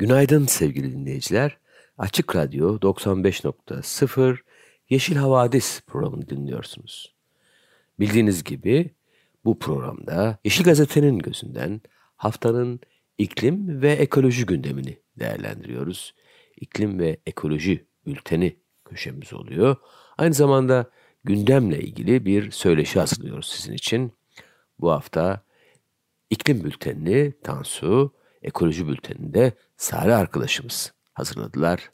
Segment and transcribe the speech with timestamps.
[0.00, 1.58] Günaydın sevgili dinleyiciler.
[1.98, 4.38] Açık Radyo 95.0
[4.90, 7.14] Yeşil Havadis programını dinliyorsunuz.
[7.98, 8.90] Bildiğiniz gibi
[9.44, 11.80] bu programda Yeşil Gazete'nin gözünden
[12.16, 12.80] haftanın
[13.18, 16.14] iklim ve ekoloji gündemini değerlendiriyoruz.
[16.60, 19.76] İklim ve ekoloji bülteni köşemiz oluyor.
[20.18, 20.90] Aynı zamanda
[21.24, 24.12] gündemle ilgili bir söyleşi hazırlıyoruz sizin için.
[24.78, 25.42] Bu hafta
[26.30, 31.90] iklim bültenini Tansu, ekoloji bültenini de Sare arkadaşımız hazırladılar.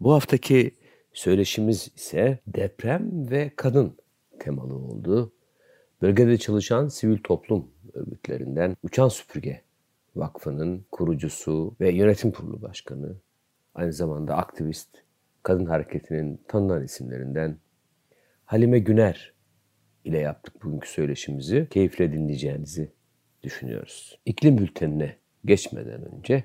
[0.00, 0.74] Bu haftaki
[1.12, 3.96] söyleşimiz ise deprem ve kadın
[4.38, 5.32] temalı oldu.
[6.02, 9.62] Bölgede çalışan sivil toplum örgütlerinden Uçan Süpürge
[10.16, 13.16] Vakfı'nın kurucusu ve yönetim kurulu başkanı,
[13.74, 14.88] aynı zamanda aktivist,
[15.42, 17.58] kadın hareketinin tanınan isimlerinden
[18.44, 19.32] Halime Güner
[20.04, 21.66] ile yaptık bugünkü söyleşimizi.
[21.70, 22.92] Keyifle dinleyeceğinizi
[23.42, 24.18] düşünüyoruz.
[24.24, 25.16] İklim bültenine
[25.46, 26.44] geçmeden önce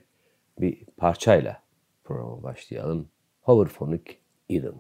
[0.60, 1.62] bir parçayla
[2.04, 3.08] programa başlayalım.
[3.42, 4.04] Hoverphonic
[4.50, 4.74] Eden.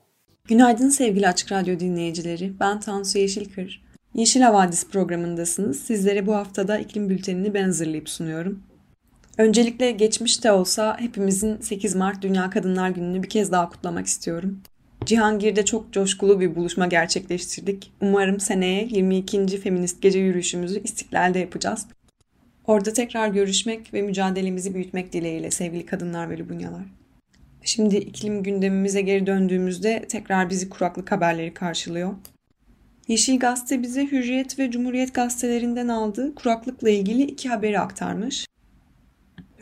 [0.45, 2.59] Günaydın sevgili Açık Radyo dinleyicileri.
[2.59, 3.83] Ben Tansu Yeşilkır.
[4.13, 5.79] Yeşil Havadis programındasınız.
[5.79, 8.63] Sizlere bu haftada iklim bültenini ben hazırlayıp sunuyorum.
[9.37, 14.59] Öncelikle geçmişte olsa hepimizin 8 Mart Dünya Kadınlar Günü'nü bir kez daha kutlamak istiyorum.
[15.05, 17.91] Cihangir'de çok coşkulu bir buluşma gerçekleştirdik.
[18.01, 19.57] Umarım seneye 22.
[19.57, 21.87] Feminist Gece Yürüyüşümüzü İstiklal'de yapacağız.
[22.67, 26.83] Orada tekrar görüşmek ve mücadelemizi büyütmek dileğiyle sevgili kadınlar ve lubunyalar.
[27.63, 32.13] Şimdi iklim gündemimize geri döndüğümüzde tekrar bizi kuraklık haberleri karşılıyor.
[33.07, 38.45] Yeşil Gazete bize Hürriyet ve Cumhuriyet gazetelerinden aldığı kuraklıkla ilgili iki haberi aktarmış.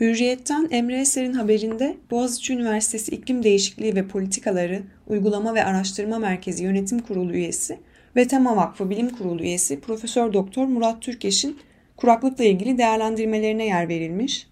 [0.00, 6.98] Hürriyet'ten Emre Eser'in haberinde Boğaziçi Üniversitesi İklim Değişikliği ve Politikaları Uygulama ve Araştırma Merkezi Yönetim
[6.98, 7.78] Kurulu üyesi
[8.16, 11.58] ve Tema Vakfı Bilim Kurulu üyesi Profesör Doktor Murat Türkeş'in
[12.00, 14.46] kuraklıkla ilgili değerlendirmelerine yer verilmiş.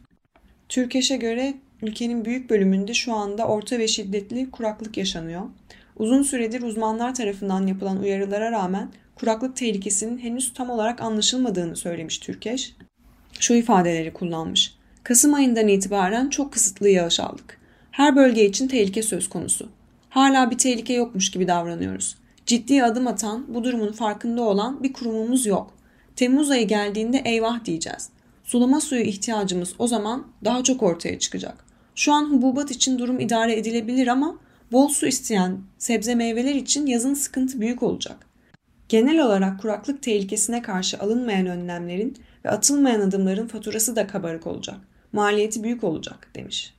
[0.69, 5.43] Türkeş'e göre ülkenin büyük bölümünde şu anda orta ve şiddetli kuraklık yaşanıyor.
[5.97, 12.77] Uzun süredir uzmanlar tarafından yapılan uyarılara rağmen kuraklık tehlikesinin henüz tam olarak anlaşılmadığını söylemiş Türkeş.
[13.41, 14.75] Şu ifadeleri kullanmış.
[15.03, 17.61] Kasım ayından itibaren çok kısıtlı yağış aldık.
[17.91, 19.69] Her bölge için tehlike söz konusu.
[20.11, 22.17] Hala bir tehlike yokmuş gibi davranıyoruz.
[22.47, 25.78] Ciddi adım atan, bu durumun farkında olan bir kurumumuz yok.
[26.19, 28.11] Temmuz ayı geldiğinde eyvah diyeceğiz.
[28.45, 31.65] Sulama suyu ihtiyacımız o zaman daha çok ortaya çıkacak.
[31.95, 34.39] Şu an hububat için durum idare edilebilir ama
[34.73, 38.27] bol su isteyen sebze meyveler için yazın sıkıntı büyük olacak.
[38.89, 44.77] Genel olarak kuraklık tehlikesine karşı alınmayan önlemlerin ve atılmayan adımların faturası da kabarık olacak.
[45.13, 46.75] Maliyeti büyük olacak demiş.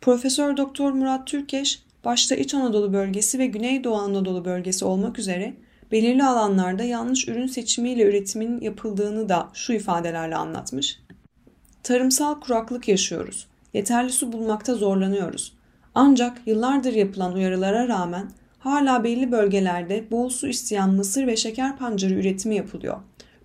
[0.00, 5.54] Profesör Doktor Murat Türkeş başta İç Anadolu bölgesi ve Güneydoğu Anadolu bölgesi olmak üzere
[5.92, 11.00] belirli alanlarda yanlış ürün seçimiyle üretimin yapıldığını da şu ifadelerle anlatmış.
[11.82, 13.46] Tarımsal kuraklık yaşıyoruz.
[13.74, 15.52] Yeterli su bulmakta zorlanıyoruz.
[15.94, 22.14] Ancak yıllardır yapılan uyarılara rağmen hala belli bölgelerde bol su isteyen mısır ve şeker pancarı
[22.14, 22.96] üretimi yapılıyor.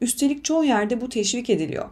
[0.02, 1.90] Üstelik çoğu yerde bu teşvik ediliyor.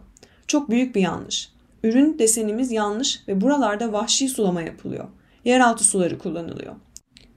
[0.48, 1.52] Çok büyük bir yanlış.
[1.84, 5.08] Ürün desenimiz yanlış ve buralarda vahşi sulama yapılıyor.
[5.46, 6.76] Yeraltı suları kullanılıyor.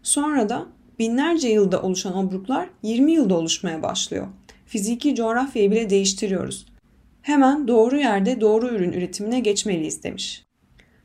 [0.02, 0.66] Sonra da
[0.98, 4.26] binlerce yılda oluşan obruklar 20 yılda oluşmaya başlıyor.
[4.66, 6.66] Fiziki coğrafyayı bile değiştiriyoruz.
[7.22, 10.44] Hemen doğru yerde doğru ürün üretimine geçmeliyiz demiş.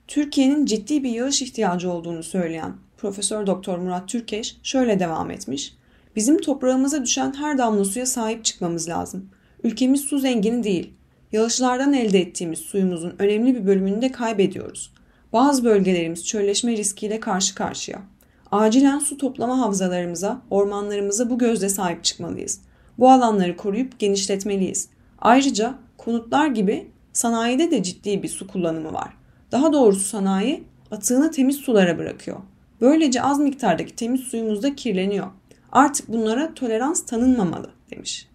[0.07, 5.73] Türkiye'nin ciddi bir yağış ihtiyacı olduğunu söyleyen Profesör Doktor Murat Türkeş şöyle devam etmiş.
[6.15, 9.29] Bizim toprağımıza düşen her damla suya sahip çıkmamız lazım.
[9.63, 10.93] Ülkemiz su zengini değil.
[11.31, 14.93] Yağışlardan elde ettiğimiz suyumuzun önemli bir bölümünü de kaybediyoruz.
[15.33, 18.01] Bazı bölgelerimiz çölleşme riskiyle karşı karşıya.
[18.51, 22.61] Acilen su toplama havzalarımıza, ormanlarımıza bu gözle sahip çıkmalıyız.
[22.97, 24.89] Bu alanları koruyup genişletmeliyiz.
[25.19, 29.13] Ayrıca konutlar gibi sanayide de ciddi bir su kullanımı var.
[29.51, 32.37] Daha doğrusu sanayi atığını temiz sulara bırakıyor.
[32.81, 35.27] Böylece az miktardaki temiz suyumuz da kirleniyor.
[35.71, 38.27] Artık bunlara tolerans tanınmamalı demiş.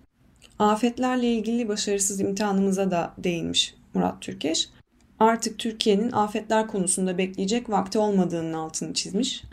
[0.59, 4.69] Afetlerle ilgili başarısız imtihanımıza da değinmiş Murat Türkeş.
[5.19, 9.45] Artık Türkiye'nin afetler konusunda bekleyecek vakti olmadığının altını çizmiş.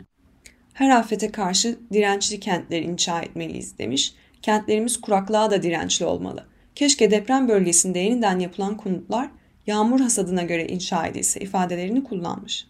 [0.72, 4.14] Her afete karşı dirençli kentler inşa etmeliyiz demiş.
[4.42, 6.46] Kentlerimiz kuraklığa da dirençli olmalı.
[6.74, 9.28] keşke deprem bölgesinde yeniden yapılan konutlar
[9.66, 12.66] yağmur hasadına göre inşa edilse ifadelerini kullanmış.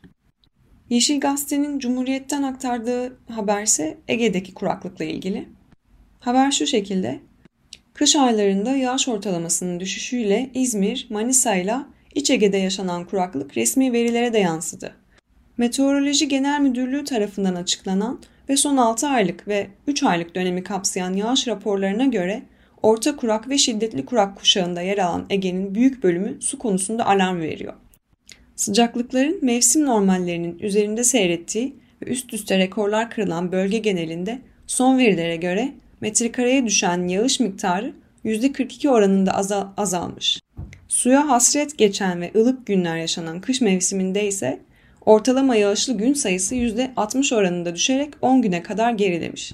[0.91, 5.49] Yeşil Gazete'nin Cumhuriyet'ten aktardığı haberse Ege'deki kuraklıkla ilgili.
[6.21, 7.21] Haber şu şekilde.
[7.95, 11.77] Kış aylarında yağış ortalamasının düşüşüyle İzmir, Manisa ile
[12.15, 15.02] İç Ege'de yaşanan kuraklık resmi verilere de yansıdı.
[15.63, 21.49] Meteoroloji Genel Müdürlüğü tarafından açıklanan ve son 6 aylık ve 3 aylık dönemi kapsayan yağış
[21.49, 22.43] raporlarına göre
[22.83, 27.73] orta kurak ve şiddetli kurak kuşağında yer alan Ege'nin büyük bölümü su konusunda alarm veriyor.
[28.57, 35.73] Sıcaklıkların mevsim normallerinin üzerinde seyrettiği ve üst üste rekorlar kırılan bölge genelinde son verilere göre
[36.01, 37.93] metrekareye düşen yağış miktarı
[38.25, 40.41] %42 oranında azal azalmış.
[40.89, 44.61] Suya hasret geçen ve ılık günler yaşanan kış mevsiminde ise
[45.07, 49.53] ortalama yağışlı gün sayısı %60 oranında düşerek 10 güne kadar gerilemiş.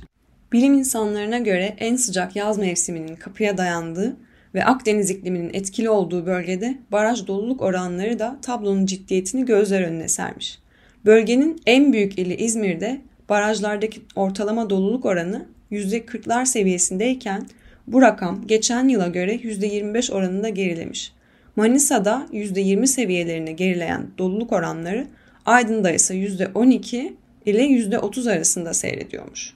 [0.52, 4.16] Bilim insanlarına göre en sıcak yaz mevsiminin kapıya dayandığı
[4.54, 10.58] ve Akdeniz ikliminin etkili olduğu bölgede baraj doluluk oranları da tablonun ciddiyetini gözler önüne sermiş.
[11.04, 17.46] Bölgenin en büyük ili İzmir'de barajlardaki ortalama doluluk oranı %40'lar seviyesindeyken
[17.86, 21.12] bu rakam geçen yıla göre %25 oranında gerilemiş.
[21.56, 25.06] Manisa'da %20 seviyelerine gerileyen doluluk oranları
[25.48, 27.12] Aydın'da ise %12
[27.46, 29.54] ile %30 arasında seyrediyormuş.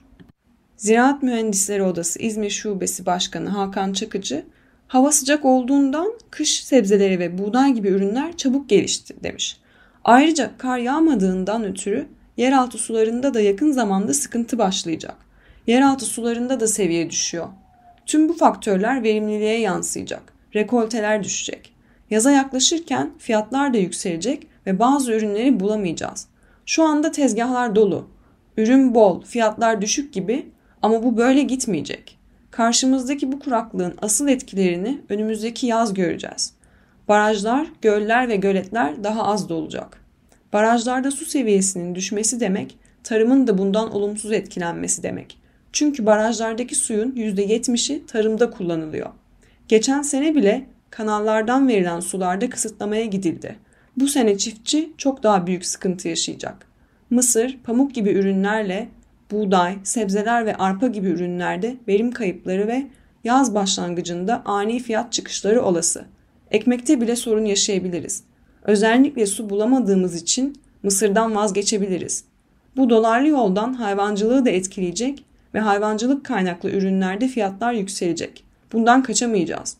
[0.77, 4.45] Ziraat Mühendisleri Odası İzmir Şubesi Başkanı Hakan Çakıcı,
[4.87, 9.57] hava sıcak olduğundan kış sebzeleri ve buğday gibi ürünler çabuk gelişti demiş.
[10.03, 12.07] Ayrıca kar yağmadığından ötürü
[12.37, 15.15] yeraltı sularında da yakın zamanda sıkıntı başlayacak.
[15.67, 17.47] Yeraltı sularında da seviye düşüyor.
[18.05, 20.33] Tüm bu faktörler verimliliğe yansıyacak.
[20.55, 21.73] Rekolteler düşecek.
[22.09, 26.27] Yaza yaklaşırken fiyatlar da yükselecek ve bazı ürünleri bulamayacağız.
[26.65, 28.07] Şu anda tezgahlar dolu.
[28.57, 30.45] Ürün bol, fiyatlar düşük gibi
[30.81, 32.17] ama bu böyle gitmeyecek.
[32.51, 36.53] Karşımızdaki bu kuraklığın asıl etkilerini önümüzdeki yaz göreceğiz.
[37.07, 40.03] Barajlar, göller ve göletler daha az dolacak.
[40.53, 45.37] Barajlarda su seviyesinin düşmesi demek, tarımın da bundan olumsuz etkilenmesi demek.
[45.71, 49.09] Çünkü barajlardaki suyun %70'i tarımda kullanılıyor.
[49.67, 53.55] Geçen sene bile kanallardan verilen sularda kısıtlamaya gidildi.
[53.97, 56.67] Bu sene çiftçi çok daha büyük sıkıntı yaşayacak.
[57.09, 58.89] Mısır, pamuk gibi ürünlerle
[59.31, 62.87] buğday, sebzeler ve arpa gibi ürünlerde verim kayıpları ve
[63.23, 66.05] yaz başlangıcında ani fiyat çıkışları olası.
[66.51, 68.23] Ekmekte bile sorun yaşayabiliriz.
[68.63, 72.23] Özellikle su bulamadığımız için mısırdan vazgeçebiliriz.
[72.77, 78.43] Bu dolarlı yoldan hayvancılığı da etkileyecek ve hayvancılık kaynaklı ürünlerde fiyatlar yükselecek.
[78.73, 79.77] Bundan kaçamayacağız.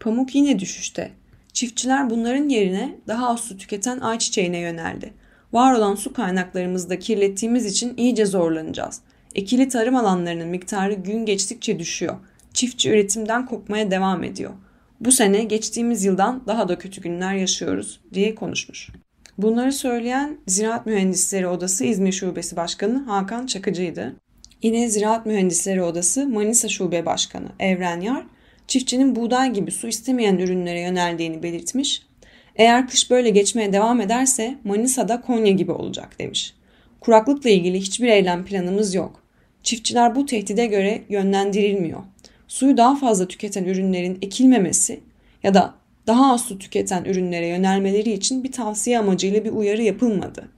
[0.00, 1.10] Pamuk yine düşüşte.
[1.58, 5.12] Çiftçiler bunların yerine daha az su tüketen ayçiçeğine yöneldi.
[5.52, 9.00] Var olan su kaynaklarımızı da kirlettiğimiz için iyice zorlanacağız.
[9.34, 12.16] Ekili tarım alanlarının miktarı gün geçtikçe düşüyor.
[12.54, 14.50] Çiftçi üretimden kopmaya devam ediyor.
[15.00, 18.88] Bu sene geçtiğimiz yıldan daha da kötü günler yaşıyoruz diye konuşmuş.
[19.38, 24.16] Bunları söyleyen Ziraat Mühendisleri Odası İzmir Şubesi Başkanı Hakan Çakıcı'ydı.
[24.62, 28.24] Yine Ziraat Mühendisleri Odası Manisa Şube Başkanı Evren Yar,
[28.68, 32.02] çiftçinin buğday gibi su istemeyen ürünlere yöneldiğini belirtmiş.
[32.56, 36.54] Eğer kış böyle geçmeye devam ederse Manisa'da Konya gibi olacak demiş.
[37.00, 39.22] Kuraklıkla ilgili hiçbir eylem planımız yok.
[39.62, 42.00] Çiftçiler bu tehdide göre yönlendirilmiyor.
[42.48, 45.00] Suyu daha fazla tüketen ürünlerin ekilmemesi
[45.42, 45.74] ya da
[46.06, 50.48] daha az su tüketen ürünlere yönelmeleri için bir tavsiye amacıyla bir uyarı yapılmadı.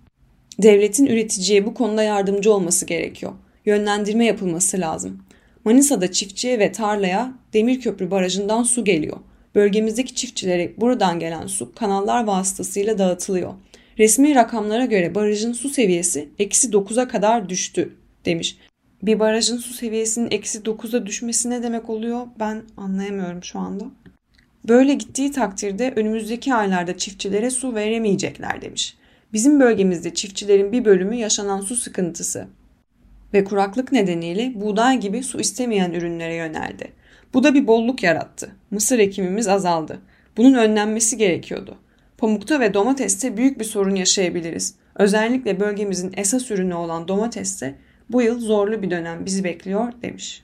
[0.59, 3.33] Devletin üreticiye bu konuda yardımcı olması gerekiyor.
[3.67, 5.23] Yönlendirme yapılması lazım.
[5.65, 9.17] Manisa'da çiftçiye ve tarlaya Demirköprü Barajı'ndan su geliyor.
[9.55, 13.55] Bölgemizdeki çiftçilere buradan gelen su kanallar vasıtasıyla dağıtılıyor.
[13.99, 18.59] Resmi rakamlara göre barajın su seviyesi eksi 9'a kadar düştü demiş.
[19.03, 23.85] Bir barajın su seviyesinin eksi 9'a düşmesi ne demek oluyor ben anlayamıyorum şu anda.
[24.69, 28.97] Böyle gittiği takdirde önümüzdeki aylarda çiftçilere su veremeyecekler demiş.
[29.33, 32.49] Bizim bölgemizde çiftçilerin bir bölümü yaşanan su sıkıntısı
[33.35, 36.93] ve kuraklık nedeniyle buğday gibi su istemeyen ürünlere yöneldi.
[37.35, 38.57] Bu da bir bolluk yarattı.
[38.71, 40.01] Mısır ekimimiz azaldı.
[40.37, 41.79] Bunun önlenmesi gerekiyordu.
[42.19, 44.75] Pamukta ve domateste büyük bir sorun yaşayabiliriz.
[44.95, 47.75] Özellikle bölgemizin esas ürünü olan domateste
[48.11, 50.43] bu yıl zorlu bir dönem bizi bekliyor demiş.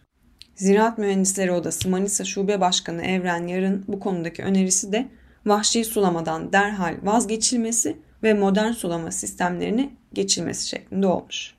[0.54, 5.08] Ziraat Mühendisleri Odası Manisa Şube Başkanı Evren Yarın bu konudaki önerisi de
[5.46, 11.55] vahşi sulamadan derhal vazgeçilmesi ve modern sulama sistemlerine geçilmesi şeklinde olmuş.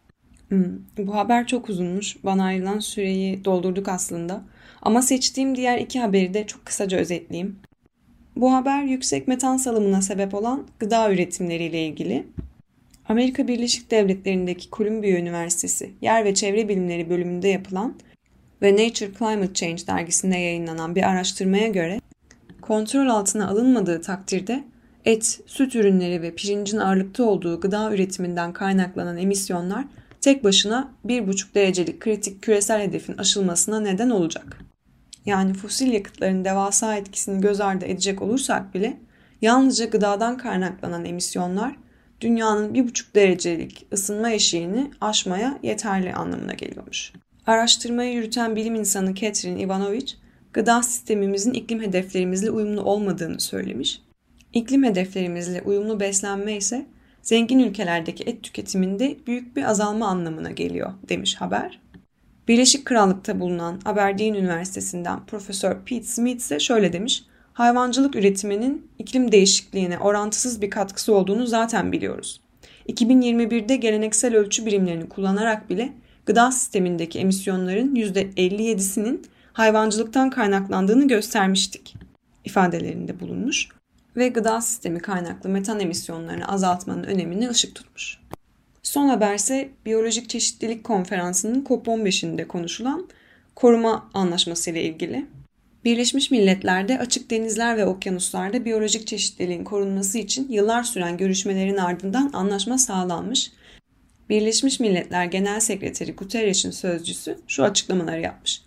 [0.49, 0.65] Hmm,
[0.97, 2.23] bu haber çok uzunmuş.
[2.23, 4.43] Bana ayrılan süreyi doldurduk aslında.
[4.81, 7.59] Ama seçtiğim diğer iki haberi de çok kısaca özetleyeyim.
[8.35, 12.27] Bu haber yüksek metan salımına sebep olan gıda üretimleriyle ilgili.
[13.09, 17.95] Amerika Birleşik Devletleri'ndeki Columbia Üniversitesi Yer ve Çevre Bilimleri bölümünde yapılan
[18.61, 21.99] ve Nature Climate Change dergisinde yayınlanan bir araştırmaya göre
[22.61, 24.63] kontrol altına alınmadığı takdirde
[25.05, 29.85] et, süt ürünleri ve pirincin ağırlıkta olduğu gıda üretiminden kaynaklanan emisyonlar
[30.27, 34.57] tek başına 1,5 derecelik kritik küresel hedefin aşılmasına neden olacak.
[35.25, 38.97] Yani fosil yakıtların devasa etkisini göz ardı edecek olursak bile
[39.41, 41.75] yalnızca gıdadan kaynaklanan emisyonlar
[42.21, 47.13] dünyanın 1,5 derecelik ısınma eşiğini aşmaya yeterli anlamına geliyormuş.
[47.45, 50.13] Araştırmayı yürüten bilim insanı Catherine Ivanovic,
[50.53, 54.01] gıda sistemimizin iklim hedeflerimizle uyumlu olmadığını söylemiş.
[54.53, 56.85] İklim hedeflerimizle uyumlu beslenme ise
[57.27, 61.79] zengin ülkelerdeki et tüketiminde büyük bir azalma anlamına geliyor demiş haber.
[62.47, 67.23] Birleşik Krallık'ta bulunan Aberdeen Üniversitesi'nden Profesör Pete Smith ise şöyle demiş.
[67.53, 72.41] Hayvancılık üretiminin iklim değişikliğine orantısız bir katkısı olduğunu zaten biliyoruz.
[72.89, 75.93] 2021'de geleneksel ölçü birimlerini kullanarak bile
[76.25, 79.21] gıda sistemindeki emisyonların %57'sinin
[79.53, 81.95] hayvancılıktan kaynaklandığını göstermiştik
[82.45, 83.69] ifadelerinde bulunmuş
[84.17, 88.19] ve gıda sistemi kaynaklı metan emisyonlarını azaltmanın önemini ışık tutmuş.
[88.83, 93.07] Son haberse Biyolojik Çeşitlilik Konferansı'nın COP15'inde konuşulan
[93.55, 95.25] koruma anlaşması ile ilgili.
[95.85, 102.77] Birleşmiş Milletler'de açık denizler ve okyanuslarda biyolojik çeşitliliğin korunması için yıllar süren görüşmelerin ardından anlaşma
[102.77, 103.51] sağlanmış.
[104.29, 108.61] Birleşmiş Milletler Genel Sekreteri Guterres'in sözcüsü şu açıklamaları yapmış.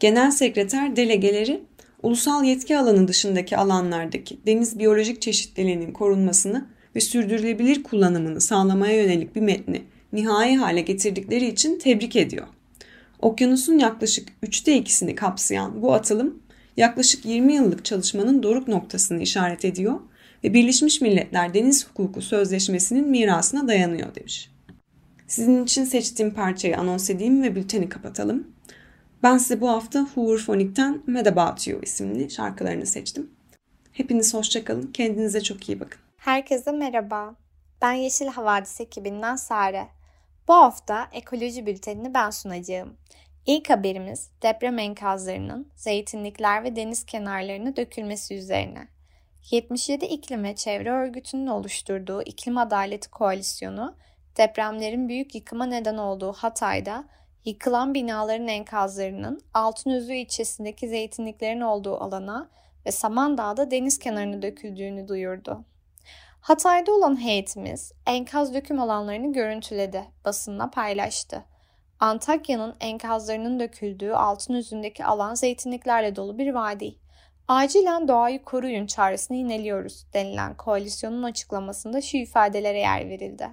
[0.00, 1.62] Genel Sekreter delegeleri
[2.02, 6.66] ulusal yetki alanı dışındaki alanlardaki deniz biyolojik çeşitliliğinin korunmasını
[6.96, 9.82] ve sürdürülebilir kullanımını sağlamaya yönelik bir metni
[10.12, 12.46] nihai hale getirdikleri için tebrik ediyor.
[13.18, 16.42] Okyanusun yaklaşık üçte ikisini kapsayan bu atılım
[16.76, 20.00] yaklaşık 20 yıllık çalışmanın doruk noktasını işaret ediyor
[20.44, 24.50] ve Birleşmiş Milletler Deniz Hukuku Sözleşmesi'nin mirasına dayanıyor demiş.
[25.26, 28.51] Sizin için seçtiğim parçayı anons edeyim ve bülteni kapatalım.
[29.22, 33.30] Ben size bu hafta Hooverphonic'ten Mad About You isimli şarkılarını seçtim.
[33.92, 34.92] Hepiniz hoşçakalın.
[34.92, 36.00] Kendinize çok iyi bakın.
[36.16, 37.34] Herkese merhaba.
[37.82, 39.88] Ben Yeşil Havadis ekibinden Sare.
[40.48, 42.96] Bu hafta ekoloji bültenini ben sunacağım.
[43.46, 48.88] İlk haberimiz deprem enkazlarının zeytinlikler ve deniz kenarlarına dökülmesi üzerine.
[49.50, 53.96] 77 İklim ve Çevre Örgütü'nün oluşturduğu İklim Adaleti Koalisyonu,
[54.36, 57.04] depremlerin büyük yıkıma neden olduğu Hatay'da
[57.44, 62.50] yıkılan binaların enkazlarının Altınözü ilçesindeki zeytinliklerin olduğu alana
[62.86, 65.64] ve Samandağ'da deniz kenarına döküldüğünü duyurdu.
[66.40, 71.44] Hatay'da olan heyetimiz enkaz döküm alanlarını görüntüledi, basınla paylaştı.
[72.00, 76.94] Antakya'nın enkazlarının döküldüğü altın üzündeki alan zeytinliklerle dolu bir vadi.
[77.48, 83.48] Acilen doğayı koruyun çağrısını ineliyoruz denilen koalisyonun açıklamasında şu ifadelere yer verildi.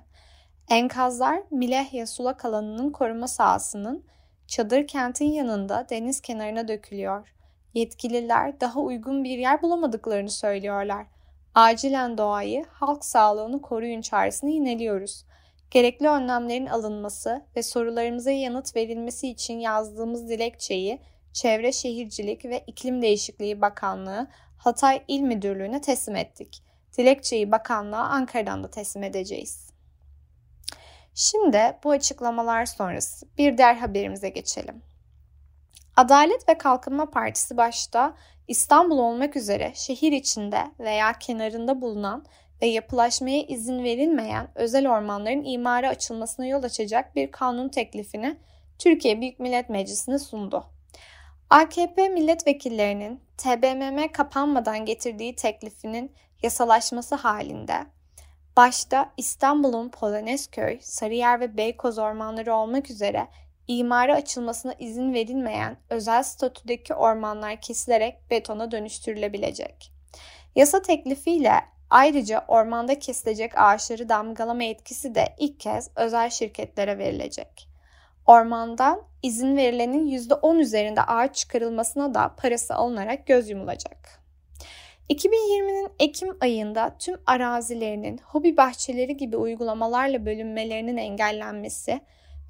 [0.69, 4.05] Enkazlar Milehya sulak alanının koruma sahasının
[4.47, 7.33] çadır kentin yanında deniz kenarına dökülüyor.
[7.73, 11.05] Yetkililer daha uygun bir yer bulamadıklarını söylüyorlar.
[11.55, 15.25] Acilen doğayı, halk sağlığını koruyun çağrısını yineliyoruz.
[15.71, 21.01] Gerekli önlemlerin alınması ve sorularımıza yanıt verilmesi için yazdığımız dilekçeyi
[21.33, 26.63] Çevre Şehircilik ve İklim Değişikliği Bakanlığı Hatay İl Müdürlüğü'ne teslim ettik.
[26.97, 29.68] Dilekçeyi bakanlığa Ankara'dan da teslim edeceğiz.
[31.21, 34.81] Şimdi bu açıklamalar sonrası bir diğer haberimize geçelim.
[35.95, 38.15] Adalet ve Kalkınma Partisi başta
[38.47, 42.25] İstanbul olmak üzere şehir içinde veya kenarında bulunan
[42.61, 48.37] ve yapılaşmaya izin verilmeyen özel ormanların imara açılmasına yol açacak bir kanun teklifini
[48.77, 50.65] Türkiye Büyük Millet Meclisi'ne sundu.
[51.49, 56.11] AKP milletvekillerinin TBMM kapanmadan getirdiği teklifinin
[56.43, 57.85] yasalaşması halinde
[58.59, 63.27] başta İstanbul'un Polonezköy, Sarıyer ve Beykoz ormanları olmak üzere
[63.67, 69.91] imara açılmasına izin verilmeyen özel statüdeki ormanlar kesilerek betona dönüştürülebilecek.
[70.55, 71.53] Yasa teklifiyle
[71.89, 77.69] ayrıca ormanda kesilecek ağaçları damgalama etkisi de ilk kez özel şirketlere verilecek.
[78.25, 84.18] Ormandan izin verilenin %10 üzerinde ağaç çıkarılmasına da parası alınarak göz yumulacak.
[85.09, 92.01] 2020'nin Ekim ayında tüm arazilerinin hobi bahçeleri gibi uygulamalarla bölünmelerinin engellenmesi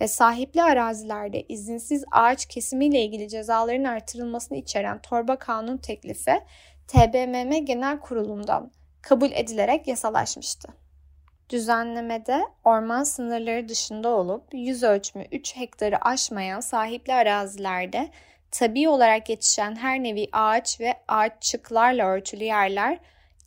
[0.02, 6.42] ve sahipli arazilerde izinsiz ağaç kesimiyle ilgili cezaların artırılmasını içeren torba kanun teklifi
[6.88, 10.70] TBMM Genel Kurulu'ndan kabul edilerek yasalaşmıştı.
[11.50, 18.10] Düzenlemede orman sınırları dışında olup yüz ölçümü 3 hektarı aşmayan sahipli arazilerde
[18.52, 23.00] tabi olarak yetişen her nevi ağaç ve ağaççıklarla örtülü yerler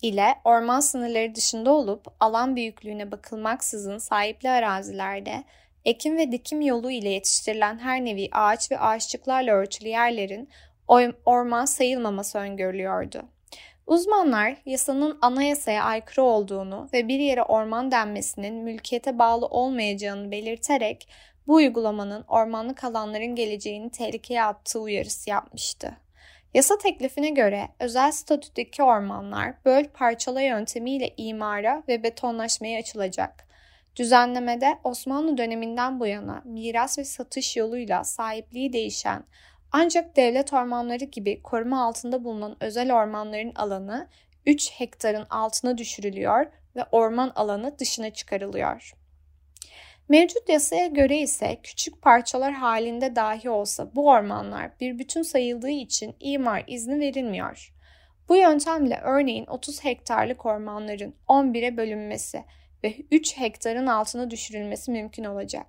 [0.03, 5.45] ile orman sınırları dışında olup alan büyüklüğüne bakılmaksızın sahipli arazilerde
[5.85, 10.49] ekim ve dikim yolu ile yetiştirilen her nevi ağaç ve ağaççıklarla örtülü yerlerin
[11.25, 13.23] orman sayılmaması öngörülüyordu.
[13.87, 21.09] Uzmanlar yasanın anayasaya aykırı olduğunu ve bir yere orman denmesinin mülkiyete bağlı olmayacağını belirterek
[21.47, 25.97] bu uygulamanın ormanlık alanların geleceğini tehlikeye attığı uyarısı yapmıştı.
[26.55, 33.49] Yasa teklifine göre özel statüdeki ormanlar böl parçala yöntemiyle imara ve betonlaşmaya açılacak.
[33.97, 39.25] Düzenlemede Osmanlı döneminden bu yana miras ve satış yoluyla sahipliği değişen
[39.73, 44.09] ancak devlet ormanları gibi koruma altında bulunan özel ormanların alanı
[44.47, 46.47] 3 hektarın altına düşürülüyor
[46.77, 49.02] ve orman alanı dışına çıkarılıyor.
[50.09, 56.15] Mevcut yasaya göre ise küçük parçalar halinde dahi olsa bu ormanlar bir bütün sayıldığı için
[56.21, 57.73] imar izni verilmiyor.
[58.29, 62.45] Bu yöntemle örneğin 30 hektarlık ormanların 11'e bölünmesi
[62.85, 65.67] ve 3 hektarın altına düşürülmesi mümkün olacak.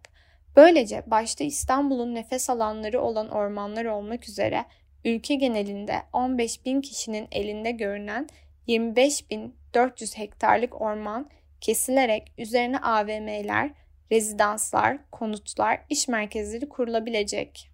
[0.56, 4.66] Böylece başta İstanbul'un nefes alanları olan ormanlar olmak üzere
[5.06, 8.28] ülke genelinde 15 bin kişinin elinde görünen
[8.68, 11.30] 25.400 hektarlık orman
[11.62, 13.72] kesilerek üzerine AVM'ler,
[14.12, 17.70] rezidanslar, konutlar, iş merkezleri kurulabilecek.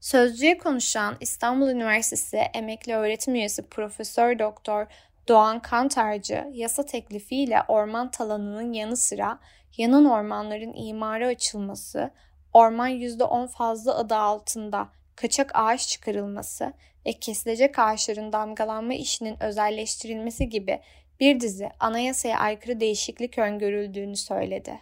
[0.00, 4.86] Sözcüye konuşan İstanbul Üniversitesi emekli öğretim üyesi Profesör Doktor
[5.28, 9.38] Doğan Kantarcı yasa teklifiyle orman talanının yanı sıra
[9.76, 12.10] yanan ormanların imara açılması,
[12.52, 16.72] orman %10 fazla adı altında kaçak ağaç çıkarılması
[17.06, 20.80] ve kesilecek ağaçların damgalanma işinin özelleştirilmesi gibi
[21.20, 24.80] bir dizi anayasaya aykırı değişiklik öngörüldüğünü söyledi.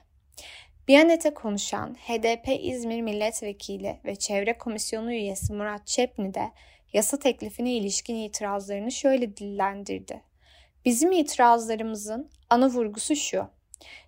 [0.88, 6.50] Biyanet'e konuşan HDP İzmir Milletvekili ve Çevre Komisyonu üyesi Murat Çepni de
[6.92, 10.22] yasa teklifine ilişkin itirazlarını şöyle dillendirdi.
[10.84, 13.46] Bizim itirazlarımızın ana vurgusu şu.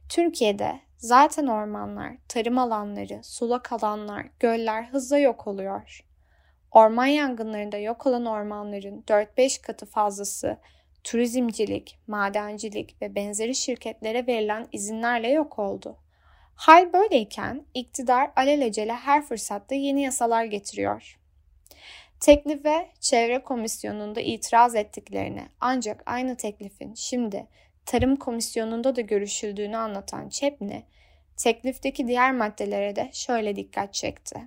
[0.09, 6.05] Türkiye'de zaten ormanlar, tarım alanları, sulak alanlar, göller hızla yok oluyor.
[6.71, 10.59] Orman yangınlarında yok olan ormanların 4-5 katı fazlası
[11.05, 15.97] turizmcilik, madencilik ve benzeri şirketlere verilen izinlerle yok oldu.
[16.55, 21.19] Hal böyleyken iktidar alelacele her fırsatta yeni yasalar getiriyor.
[22.21, 27.47] Teklife Çevre Komisyonu'nda itiraz ettiklerini ancak aynı teklifin şimdi
[27.87, 30.83] Tarım Komisyonu'nda da görüşüldüğünü anlatan Çepni,
[31.37, 34.41] teklifteki diğer maddelere de şöyle dikkat çekti.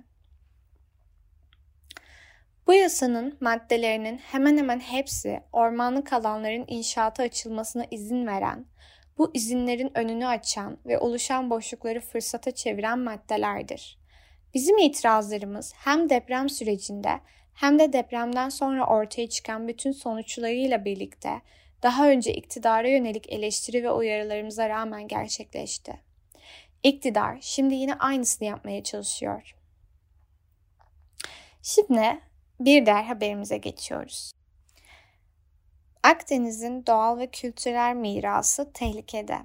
[2.66, 8.66] Bu yasanın maddelerinin hemen hemen hepsi ormanlık alanların inşaata açılmasına izin veren,
[9.18, 13.98] bu izinlerin önünü açan ve oluşan boşlukları fırsata çeviren maddelerdir.
[14.54, 17.20] Bizim itirazlarımız hem deprem sürecinde
[17.54, 21.30] hem de depremden sonra ortaya çıkan bütün sonuçlarıyla birlikte
[21.82, 26.00] daha önce iktidara yönelik eleştiri ve uyarılarımıza rağmen gerçekleşti.
[26.82, 29.54] İktidar şimdi yine aynısını yapmaya çalışıyor.
[31.62, 32.20] Şimdi
[32.60, 34.32] bir diğer haberimize geçiyoruz.
[36.02, 39.38] Akdeniz'in doğal ve kültürel mirası tehlikede.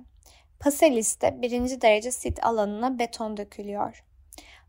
[0.60, 4.04] Paselis'te birinci derece sit alanına beton dökülüyor.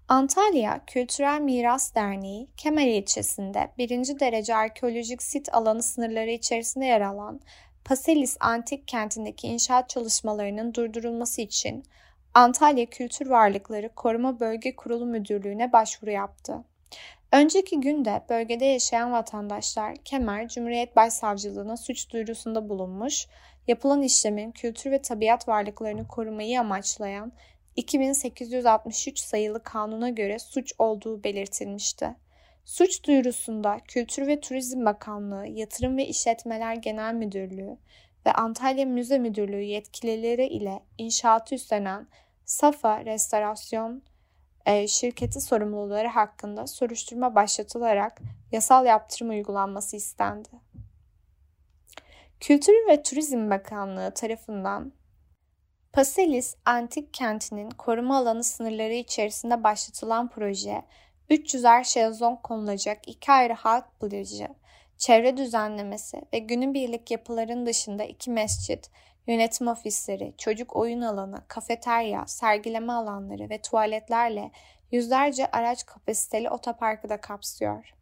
[0.08, 7.40] Antalya Kültürel Miras Derneği, Kemer ilçesinde birinci derece arkeolojik sit alanı sınırları içerisinde yer alan
[7.84, 11.84] Paselis Antik Kenti'ndeki inşaat çalışmalarının durdurulması için
[12.34, 16.64] Antalya Kültür Varlıkları Koruma Bölge Kurulu Müdürlüğü'ne başvuru yaptı.
[17.32, 23.26] Önceki günde bölgede yaşayan vatandaşlar Kemer Cumhuriyet Başsavcılığına suç duyurusunda bulunmuş,
[23.68, 27.32] yapılan işlemin kültür ve tabiat varlıklarını korumayı amaçlayan
[27.76, 32.14] 2863 sayılı kanuna göre suç olduğu belirtilmişti.
[32.64, 37.76] Suç duyurusunda Kültür ve Turizm Bakanlığı, Yatırım ve İşletmeler Genel Müdürlüğü
[38.26, 42.06] ve Antalya Müze Müdürlüğü yetkilileri ile inşaatı üstlenen
[42.44, 44.02] Safa Restorasyon
[44.88, 48.20] şirketi sorumluları hakkında soruşturma başlatılarak
[48.52, 50.48] yasal yaptırım uygulanması istendi.
[52.40, 54.92] Kültür ve Turizm Bakanlığı tarafından
[55.92, 60.82] Paselis Antik Kenti'nin koruma alanı sınırları içerisinde başlatılan proje,
[61.30, 64.48] 300'er şezlong konulacak iki ayrı halk plajı,
[64.98, 68.90] çevre düzenlemesi ve günübirlik yapıların dışında iki mescit,
[69.26, 74.50] yönetim ofisleri, çocuk oyun alanı, kafeterya, sergileme alanları ve tuvaletlerle
[74.92, 77.94] yüzlerce araç kapasiteli otoparkı da kapsıyor.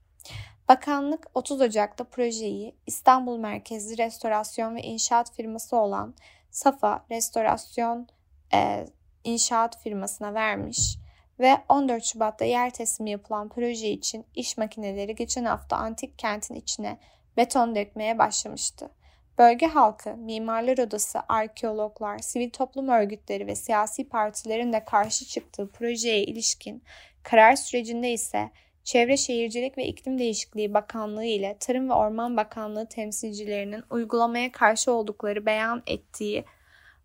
[0.68, 6.14] Bakanlık 30 Ocak'ta projeyi İstanbul merkezli restorasyon ve inşaat firması olan
[6.50, 8.08] Safa Restorasyon
[8.54, 8.86] e,
[9.24, 10.98] İnşaat firmasına vermiş
[11.40, 16.98] ve 14 Şubat'ta yer teslimi yapılan proje için iş makineleri geçen hafta antik kentin içine
[17.36, 18.90] beton dökmeye başlamıştı.
[19.38, 26.22] Bölge halkı, mimarlar odası, arkeologlar, sivil toplum örgütleri ve siyasi partilerin de karşı çıktığı projeye
[26.24, 26.82] ilişkin
[27.22, 28.50] karar sürecinde ise
[28.84, 35.46] Çevre Şehircilik ve İklim Değişikliği Bakanlığı ile Tarım ve Orman Bakanlığı temsilcilerinin uygulamaya karşı oldukları
[35.46, 36.44] beyan ettiği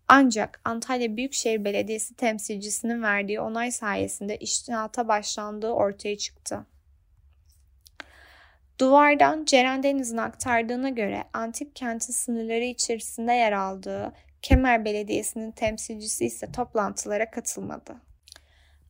[0.08, 6.66] ancak Antalya Büyükşehir Belediyesi temsilcisinin verdiği onay sayesinde iştinata başlandığı ortaya çıktı.
[8.80, 16.52] Duvardan Ceren Deniz'in aktardığına göre antik kentin sınırları içerisinde yer aldığı Kemer Belediyesi'nin temsilcisi ise
[16.52, 17.96] toplantılara katılmadı.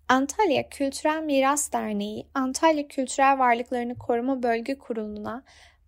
[0.08, 5.42] Antalya Kültürel Miras Derneği, Antalya Kültürel Varlıklarını Koruma Bölge Kurulu'na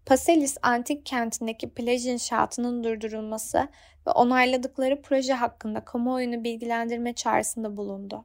[0.07, 3.69] Paselis Antik Kenti'ndeki plaj inşaatının durdurulması
[4.07, 8.25] ve onayladıkları proje hakkında kamuoyunu bilgilendirme çağrısında bulundu.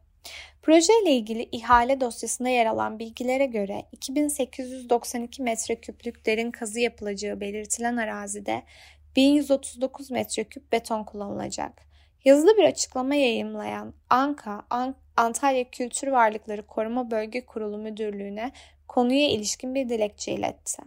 [0.62, 7.97] Proje ile ilgili ihale dosyasında yer alan bilgilere göre 2892 metreküplük derin kazı yapılacağı belirtilen
[7.97, 8.63] arazide
[9.15, 11.81] 1139 metreküp beton kullanılacak.
[12.25, 14.65] Yazılı bir açıklama yayımlayan ANKA,
[15.17, 18.51] Antalya Kültür Varlıkları Koruma Bölge Kurulu Müdürlüğü'ne
[18.88, 20.81] konuya ilişkin bir dilekçe iletti.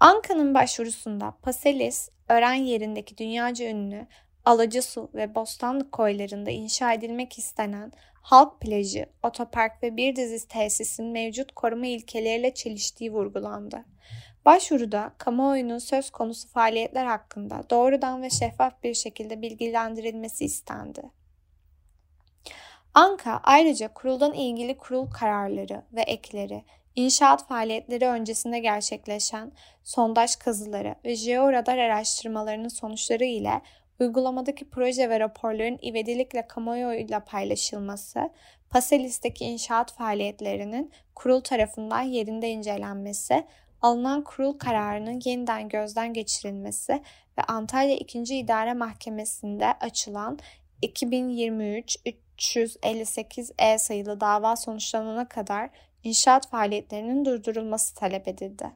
[0.00, 4.06] Anka'nın başvurusunda Paselis, öğren yerindeki dünyaca ünlü
[4.44, 11.52] Alacasu ve Bostanlı koylarında inşa edilmek istenen halk plajı, otopark ve bir dizi tesisin mevcut
[11.52, 13.84] koruma ilkeleriyle çeliştiği vurgulandı.
[14.44, 21.02] Başvuruda kamuoyunun söz konusu faaliyetler hakkında doğrudan ve şeffaf bir şekilde bilgilendirilmesi istendi.
[22.94, 26.64] Anka ayrıca kuruldan ilgili kurul kararları ve ekleri,
[26.96, 29.52] inşaat faaliyetleri öncesinde gerçekleşen
[29.84, 33.62] sondaj kazıları ve jeoradar araştırmalarının sonuçları ile
[34.00, 38.30] uygulamadaki proje ve raporların ivedilikle kamuoyuyla paylaşılması,
[38.70, 43.46] Paselis'teki inşaat faaliyetlerinin kurul tarafından yerinde incelenmesi,
[43.82, 46.92] alınan kurul kararının yeniden gözden geçirilmesi
[47.38, 48.18] ve Antalya 2.
[48.18, 50.38] İdare Mahkemesi'nde açılan
[50.82, 51.96] 2023
[52.36, 55.70] 358 E sayılı dava sonuçlanana kadar
[56.04, 58.70] inşaat faaliyetlerinin durdurulması talep edildi.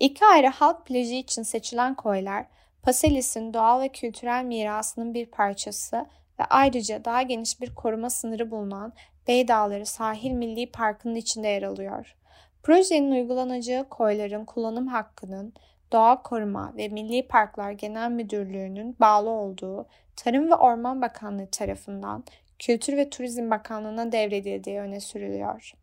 [0.00, 2.46] İki ayrı halk plajı için seçilen koylar,
[2.82, 5.96] Paselis'in doğal ve kültürel mirasının bir parçası
[6.40, 8.92] ve ayrıca daha geniş bir koruma sınırı bulunan
[9.28, 12.16] Beydağları Sahil Milli Parkı'nın içinde yer alıyor.
[12.62, 15.54] Projenin uygulanacağı koyların kullanım hakkının
[15.92, 22.24] Doğa Koruma ve Milli Parklar Genel Müdürlüğü'nün bağlı olduğu Tarım ve Orman Bakanlığı tarafından
[22.58, 25.74] Kültür ve Turizm Bakanlığı'na devredildiği öne sürülüyor.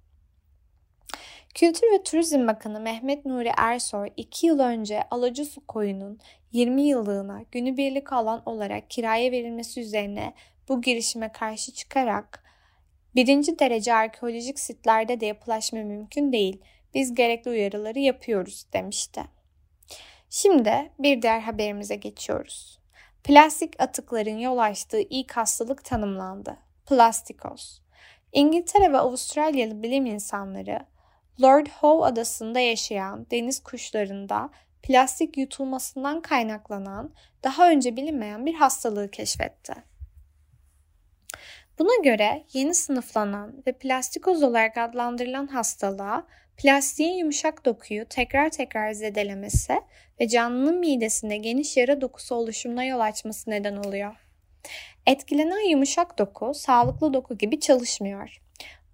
[1.56, 6.20] Kültür ve Turizm Bakanı Mehmet Nuri Ersoy 2 yıl önce Alacasu Koyu'nun
[6.52, 10.34] 20 yıllığına günübirlik alan olarak kiraya verilmesi üzerine
[10.70, 12.44] bu girişime karşı çıkarak
[13.16, 16.62] birinci derece arkeolojik sitlerde de yapılaşma mümkün değil.
[16.94, 19.22] Biz gerekli uyarıları yapıyoruz demişti.
[20.30, 22.80] Şimdi bir diğer haberimize geçiyoruz.
[23.24, 26.58] Plastik atıkların yol açtığı ilk hastalık tanımlandı.
[26.86, 27.80] Plastikos.
[28.34, 30.80] İngiltere ve Avustralyalı bilim insanları
[31.42, 34.50] Lord Howe adasında yaşayan deniz kuşlarında
[34.84, 37.13] plastik yutulmasından kaynaklanan
[37.44, 39.74] daha önce bilinmeyen bir hastalığı keşfetti.
[41.80, 49.82] Buna göre yeni sınıflanan ve plastikoz olarak adlandırılan hastalığa plastiğin yumuşak dokuyu tekrar tekrar zedelemesi
[50.20, 54.15] ve canlının midesinde geniş yara dokusu oluşumuna yol açması neden oluyor.
[55.06, 58.42] Etkilenen yumuşak doku sağlıklı doku gibi çalışmıyor.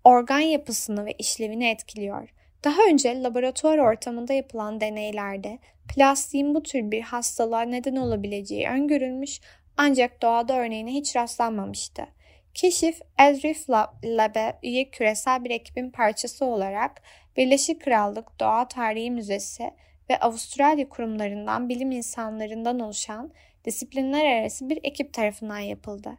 [0.03, 2.29] Organ yapısını ve işlevini etkiliyor.
[2.65, 5.59] Daha önce laboratuvar ortamında yapılan deneylerde
[5.95, 9.41] plastiğin bu tür bir hastalığa neden olabileceği öngörülmüş
[9.77, 12.07] ancak doğada örneğine hiç rastlanmamıştı.
[12.53, 13.69] Keşif Elrif
[14.05, 17.01] Lab'e üye küresel bir ekibin parçası olarak
[17.37, 19.71] Birleşik Krallık Doğa Tarihi Müzesi
[20.09, 23.31] ve Avustralya kurumlarından bilim insanlarından oluşan
[23.65, 26.17] disiplinler arası bir ekip tarafından yapıldı.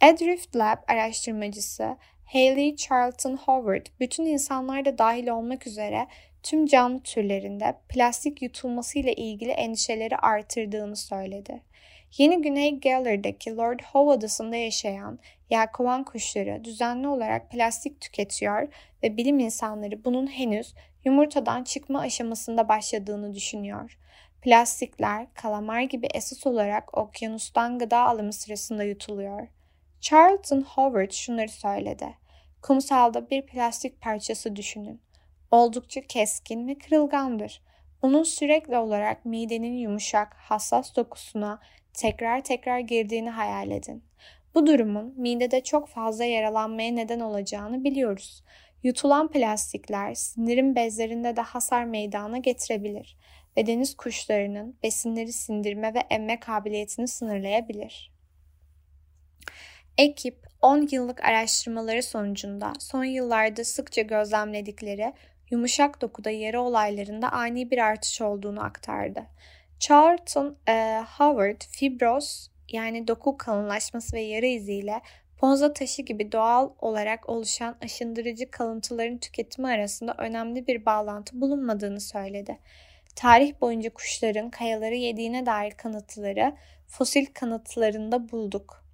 [0.00, 6.06] Edrift Lab araştırmacısı Haley Charlton Howard bütün insanlar da dahil olmak üzere
[6.42, 11.62] tüm canlı türlerinde plastik yutulması ile ilgili endişeleri artırdığını söyledi.
[12.18, 15.18] Yeni Güney Galler'daki Lord Howe adasında yaşayan
[15.50, 18.68] yelkovan kuşları düzenli olarak plastik tüketiyor
[19.02, 23.98] ve bilim insanları bunun henüz yumurtadan çıkma aşamasında başladığını düşünüyor.
[24.42, 29.48] Plastikler kalamar gibi esas olarak okyanustan gıda alımı sırasında yutuluyor.
[30.00, 32.14] Charlton Howard şunları söyledi.
[32.62, 35.00] Kumsalda bir plastik parçası düşünün.
[35.50, 37.62] Oldukça keskin ve kırılgandır.
[38.02, 41.60] Onun sürekli olarak midenin yumuşak, hassas dokusuna
[41.92, 44.04] tekrar tekrar girdiğini hayal edin.
[44.54, 48.42] Bu durumun midede çok fazla yaralanmaya neden olacağını biliyoruz.
[48.82, 53.16] Yutulan plastikler sinirin bezlerinde de hasar meydana getirebilir
[53.56, 58.12] ve deniz kuşlarının besinleri sindirme ve emme kabiliyetini sınırlayabilir.
[59.98, 65.12] Ekip 10 yıllık araştırmaları sonucunda son yıllarda sıkça gözlemledikleri
[65.50, 69.22] yumuşak dokuda yara olaylarında ani bir artış olduğunu aktardı.
[69.78, 75.00] Charlton e, Howard fibroz yani doku kalınlaşması ve yara iziyle
[75.38, 82.58] ponza taşı gibi doğal olarak oluşan aşındırıcı kalıntıların tüketimi arasında önemli bir bağlantı bulunmadığını söyledi.
[83.14, 86.56] Tarih boyunca kuşların kayaları yediğine dair kanıtları
[86.86, 88.85] fosil kanıtlarında bulduk.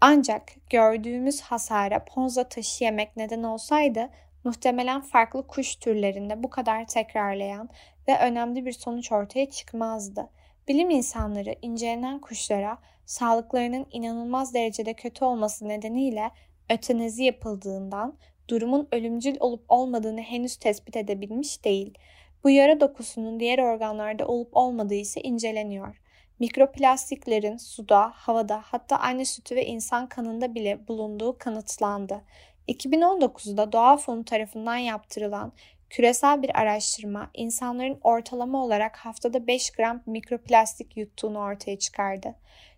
[0.00, 4.10] Ancak gördüğümüz hasara ponza taşı yemek neden olsaydı
[4.44, 7.68] muhtemelen farklı kuş türlerinde bu kadar tekrarlayan
[8.08, 10.30] ve önemli bir sonuç ortaya çıkmazdı.
[10.68, 16.30] Bilim insanları incelenen kuşlara sağlıklarının inanılmaz derecede kötü olması nedeniyle
[16.70, 21.98] ötenezi yapıldığından durumun ölümcül olup olmadığını henüz tespit edebilmiş değil.
[22.44, 26.00] Bu yara dokusunun diğer organlarda olup olmadığı ise inceleniyor.
[26.38, 32.20] Mikroplastiklerin suda, havada hatta anne sütü ve insan kanında bile bulunduğu kanıtlandı.
[32.68, 35.52] 2019'da Doğa Fonu tarafından yaptırılan
[35.90, 42.34] küresel bir araştırma insanların ortalama olarak haftada 5 gram mikroplastik yuttuğunu ortaya çıkardı.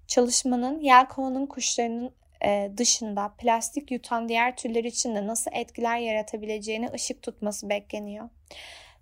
[0.07, 2.11] Çalışmanın yelkovanın kuşlarının
[2.45, 8.29] e, dışında plastik yutan diğer türler için de nasıl etkiler yaratabileceğine ışık tutması bekleniyor.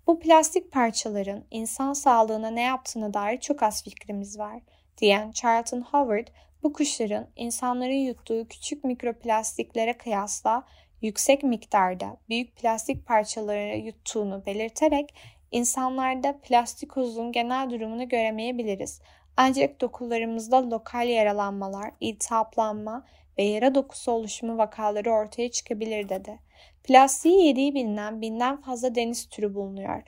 [0.07, 4.61] Bu plastik parçaların insan sağlığına ne yaptığına dair çok az fikrimiz var,
[4.97, 6.27] diyen Charlton Howard,
[6.63, 10.63] bu kuşların insanların yuttuğu küçük mikroplastiklere kıyasla
[11.01, 15.15] yüksek miktarda büyük plastik parçaları yuttuğunu belirterek
[15.51, 19.01] insanlarda plastikozun genel durumunu göremeyebiliriz.
[19.37, 23.05] Ancak dokularımızda lokal yaralanmalar, iltihaplanma
[23.37, 26.39] ve yara dokusu oluşumu vakaları ortaya çıkabilir dedi.
[26.83, 30.03] Plastiği yediği bilinen binden fazla deniz türü bulunuyor.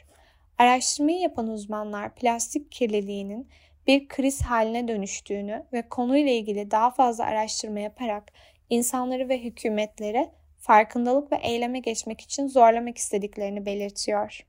[0.57, 3.49] Araştırmayı yapan uzmanlar plastik kirliliğinin
[3.87, 8.33] bir kriz haline dönüştüğünü ve konuyla ilgili daha fazla araştırma yaparak
[8.69, 10.29] insanları ve hükümetleri
[10.59, 14.45] farkındalık ve eyleme geçmek için zorlamak istediklerini belirtiyor.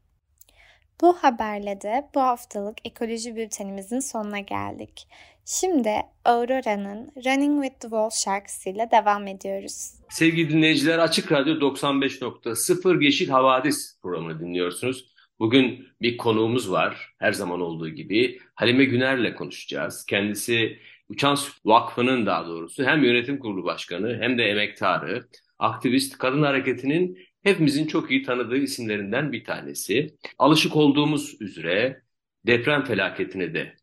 [1.01, 5.09] Bu haberle de bu haftalık ekoloji bültenimizin sonuna geldik.
[5.51, 5.91] Şimdi
[6.25, 9.91] Aurora'nın Running with the Wolf şarkısıyla devam ediyoruz.
[10.11, 15.13] Sevgili dinleyiciler Açık Radyo 95.0 Yeşil Havadis programını dinliyorsunuz.
[15.39, 17.15] Bugün bir konuğumuz var.
[17.19, 20.07] Her zaman olduğu gibi Halime Güner'le konuşacağız.
[20.07, 27.19] Kendisi Uçan Vakfı'nın daha doğrusu hem yönetim kurulu başkanı hem de emektarı, aktivist, kadın hareketinin
[27.43, 30.17] hepimizin çok iyi tanıdığı isimlerinden bir tanesi.
[30.39, 32.03] Alışık olduğumuz üzere
[32.47, 33.79] deprem felaketini de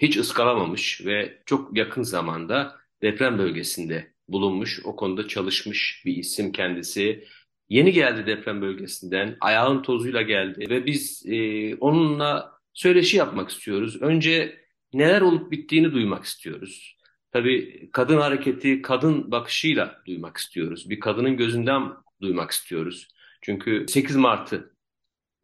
[0.00, 7.24] hiç ıskalamamış ve çok yakın zamanda deprem bölgesinde bulunmuş, o konuda çalışmış bir isim kendisi.
[7.68, 14.02] Yeni geldi deprem bölgesinden, ayağın tozuyla geldi ve biz e, onunla söyleşi yapmak istiyoruz.
[14.02, 14.60] Önce
[14.92, 16.96] neler olup bittiğini duymak istiyoruz.
[17.32, 20.90] Tabii kadın hareketi, kadın bakışıyla duymak istiyoruz.
[20.90, 21.82] Bir kadının gözünden
[22.20, 23.08] duymak istiyoruz.
[23.42, 24.74] Çünkü 8 Mart'ı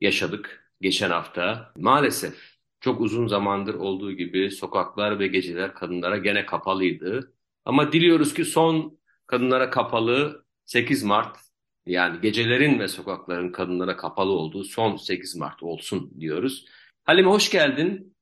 [0.00, 1.72] yaşadık geçen hafta.
[1.76, 2.55] Maalesef
[2.86, 7.34] çok uzun zamandır olduğu gibi sokaklar ve geceler kadınlara gene kapalıydı.
[7.64, 11.36] Ama diliyoruz ki son kadınlara kapalı 8 Mart
[11.86, 16.64] yani gecelerin ve sokakların kadınlara kapalı olduğu son 8 Mart olsun diyoruz.
[17.04, 18.16] Halime hoş geldin.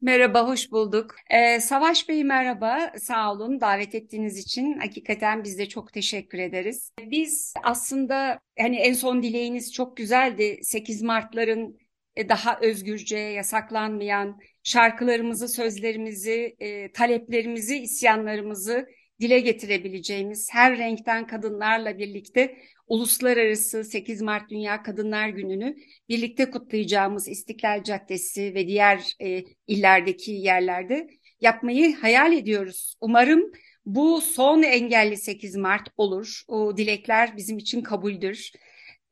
[0.00, 1.14] Merhaba, hoş bulduk.
[1.30, 4.78] Ee, Savaş Bey merhaba, sağ olun davet ettiğiniz için.
[4.78, 6.92] Hakikaten biz de çok teşekkür ederiz.
[7.00, 10.58] Biz aslında hani en son dileğiniz çok güzeldi.
[10.62, 11.89] 8 Mart'ların
[12.28, 18.86] daha özgürce yasaklanmayan şarkılarımızı, sözlerimizi, e, taleplerimizi, isyanlarımızı
[19.20, 22.56] dile getirebileceğimiz her renkten kadınlarla birlikte
[22.86, 25.76] uluslararası 8 Mart Dünya Kadınlar Günü'nü
[26.08, 31.08] birlikte kutlayacağımız İstiklal Caddesi ve diğer e, illerdeki yerlerde
[31.40, 32.94] yapmayı hayal ediyoruz.
[33.00, 33.52] Umarım
[33.86, 36.42] bu son engelli 8 Mart olur.
[36.48, 38.50] O dilekler bizim için kabuldür.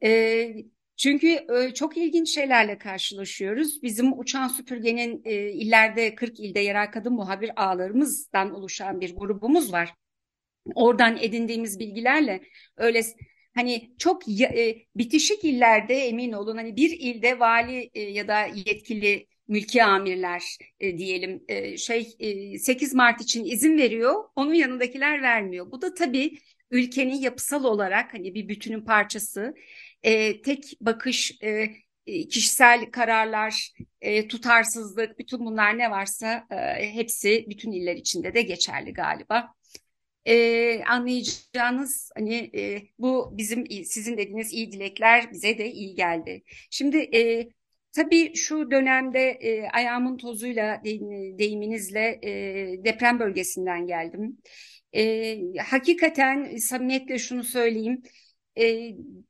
[0.05, 0.55] E,
[0.99, 3.83] çünkü çok ilginç şeylerle karşılaşıyoruz.
[3.83, 5.23] Bizim uçan süpürgenin
[5.61, 9.95] illerde 40 ilde yerel kadın muhabir ağlarımızdan oluşan bir grubumuz var.
[10.75, 12.41] Oradan edindiğimiz bilgilerle
[12.77, 13.03] öyle
[13.55, 14.27] hani çok
[14.97, 20.43] bitişik illerde emin olun hani bir ilde vali ya da yetkili mülki amirler
[20.81, 21.45] diyelim
[21.79, 22.05] şey
[22.59, 24.25] 8 Mart için izin veriyor.
[24.37, 25.71] Onun yanındakiler vermiyor.
[25.71, 26.39] Bu da tabii
[26.71, 29.55] ülkenin yapısal olarak hani bir bütünün parçası
[30.03, 31.69] e, tek bakış, e,
[32.29, 38.93] kişisel kararlar, e, tutarsızlık, bütün bunlar ne varsa e, hepsi bütün iller içinde de geçerli
[38.93, 39.55] galiba.
[40.25, 46.43] E, anlayacağınız hani e, bu bizim sizin dediğiniz iyi dilekler bize de iyi geldi.
[46.71, 47.49] Şimdi e,
[47.93, 50.83] Tabii şu dönemde e, ayağımın tozuyla
[51.39, 52.31] deyiminizle e,
[52.85, 54.39] deprem bölgesinden geldim.
[54.97, 55.39] E,
[55.71, 58.03] hakikaten samimiyetle şunu söyleyeyim.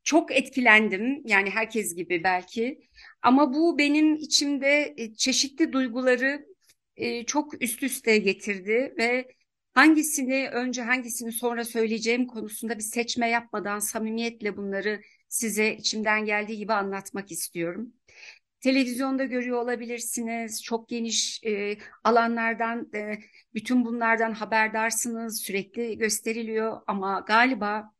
[0.05, 2.81] Çok etkilendim yani herkes gibi belki.
[3.23, 6.47] Ama bu benim içimde e, çeşitli duyguları
[6.97, 9.29] e, çok üst üste getirdi ve
[9.75, 16.73] hangisini önce hangisini sonra söyleyeceğim konusunda bir seçme yapmadan samimiyetle bunları size içimden geldiği gibi
[16.73, 17.93] anlatmak istiyorum.
[18.61, 23.19] Televizyonda görüyor olabilirsiniz, çok geniş e, alanlardan, e,
[23.55, 27.98] bütün bunlardan haberdarsınız, sürekli gösteriliyor ama galiba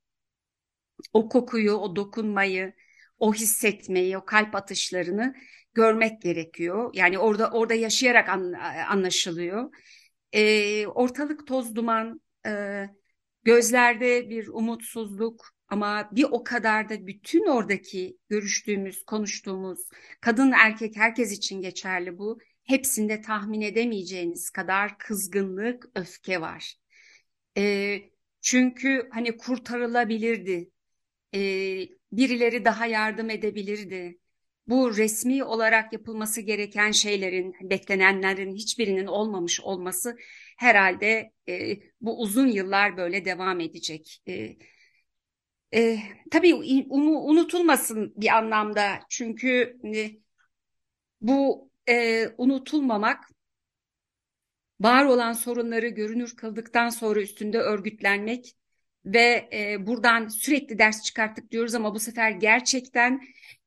[1.13, 2.75] o kokuyu, o dokunmayı,
[3.19, 5.35] o hissetmeyi, o kalp atışlarını
[5.75, 6.91] görmek gerekiyor.
[6.95, 8.53] Yani orada orada yaşayarak an,
[8.89, 9.71] anlaşılıyor.
[10.33, 12.85] E, ortalık toz duman, e,
[13.45, 19.89] gözlerde bir umutsuzluk, ama bir o kadar da bütün oradaki görüştüğümüz, konuştuğumuz
[20.21, 22.39] kadın erkek herkes için geçerli bu.
[22.65, 26.75] Hepsinde tahmin edemeyeceğiniz kadar kızgınlık, öfke var.
[27.57, 27.99] E,
[28.41, 30.71] çünkü hani kurtarılabilirdi.
[31.35, 31.39] E,
[32.13, 34.19] birileri daha yardım edebilirdi.
[34.67, 40.17] Bu resmi olarak yapılması gereken şeylerin, beklenenlerin hiçbirinin olmamış olması
[40.59, 44.23] herhalde e, bu uzun yıllar böyle devam edecek.
[44.29, 44.57] E,
[45.75, 45.99] e,
[46.31, 46.55] tabii
[46.91, 50.11] umu, unutulmasın bir anlamda çünkü e,
[51.21, 53.25] bu e, unutulmamak
[54.81, 58.57] var olan sorunları görünür kıldıktan sonra üstünde örgütlenmek
[59.13, 63.21] ve e, buradan sürekli ders çıkarttık diyoruz ama bu sefer gerçekten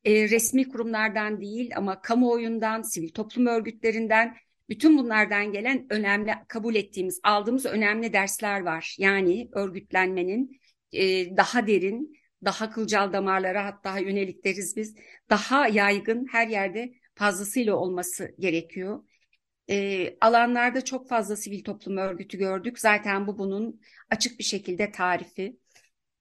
[0.06, 4.38] e, resmi kurumlardan değil ama kamuoyundan, sivil toplum örgütlerinden
[4.69, 8.95] bütün bunlardan gelen önemli kabul ettiğimiz, aldığımız önemli dersler var.
[8.99, 10.60] Yani örgütlenmenin
[10.91, 14.95] e, daha derin, daha kılcal damarlara hatta yönelik deriz biz,
[15.30, 19.04] daha yaygın her yerde fazlasıyla olması gerekiyor.
[19.71, 22.79] E, alanlarda çok fazla sivil toplum örgütü gördük.
[22.79, 25.57] Zaten bu bunun açık bir şekilde tarifi.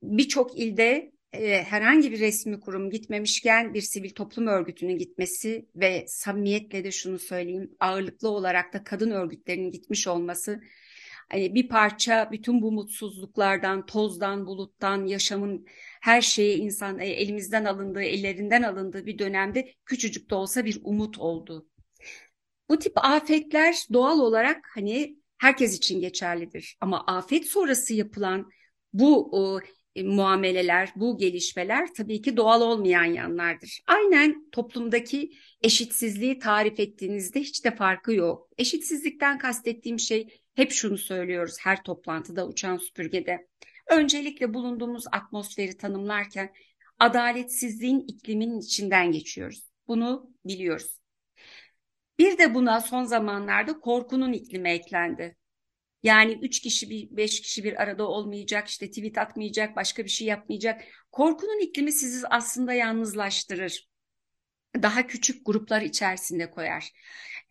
[0.02, 6.84] Birçok ilde e, herhangi bir resmi kurum gitmemişken bir sivil toplum örgütünün gitmesi ve samimiyetle
[6.84, 10.60] de şunu söyleyeyim ağırlıklı olarak da kadın örgütlerinin gitmiş olması
[11.30, 15.66] hani bir parça bütün bu mutsuzluklardan, tozdan, buluttan, yaşamın
[16.02, 21.18] her şeyi insan e, elimizden alındığı, ellerinden alındığı bir dönemde küçücük de olsa bir umut
[21.18, 21.69] oldu.
[22.70, 26.76] Bu tip afetler doğal olarak hani herkes için geçerlidir.
[26.80, 28.50] Ama afet sonrası yapılan
[28.92, 29.40] bu
[29.94, 33.80] e, muameleler, bu gelişmeler tabii ki doğal olmayan yanlardır.
[33.86, 35.30] Aynen toplumdaki
[35.62, 38.48] eşitsizliği tarif ettiğinizde hiç de farkı yok.
[38.58, 43.48] Eşitsizlikten kastettiğim şey hep şunu söylüyoruz her toplantıda uçan süpürgede.
[43.90, 46.52] Öncelikle bulunduğumuz atmosferi tanımlarken
[46.98, 49.70] adaletsizliğin ikliminin içinden geçiyoruz.
[49.88, 50.99] Bunu biliyoruz.
[52.20, 55.36] Bir de buna son zamanlarda korkunun iklimi eklendi.
[56.02, 60.26] Yani üç kişi bir beş kişi bir arada olmayacak işte tweet atmayacak başka bir şey
[60.26, 60.84] yapmayacak.
[61.12, 63.88] Korkunun iklimi sizi aslında yalnızlaştırır.
[64.82, 66.90] Daha küçük gruplar içerisinde koyar.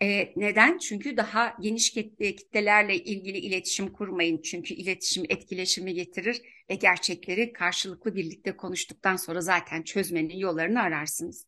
[0.02, 0.78] E, neden?
[0.78, 4.42] Çünkü daha geniş kitlelerle ilgili iletişim kurmayın.
[4.42, 11.48] Çünkü iletişim etkileşimi getirir ve gerçekleri karşılıklı birlikte konuştuktan sonra zaten çözmenin yollarını ararsınız.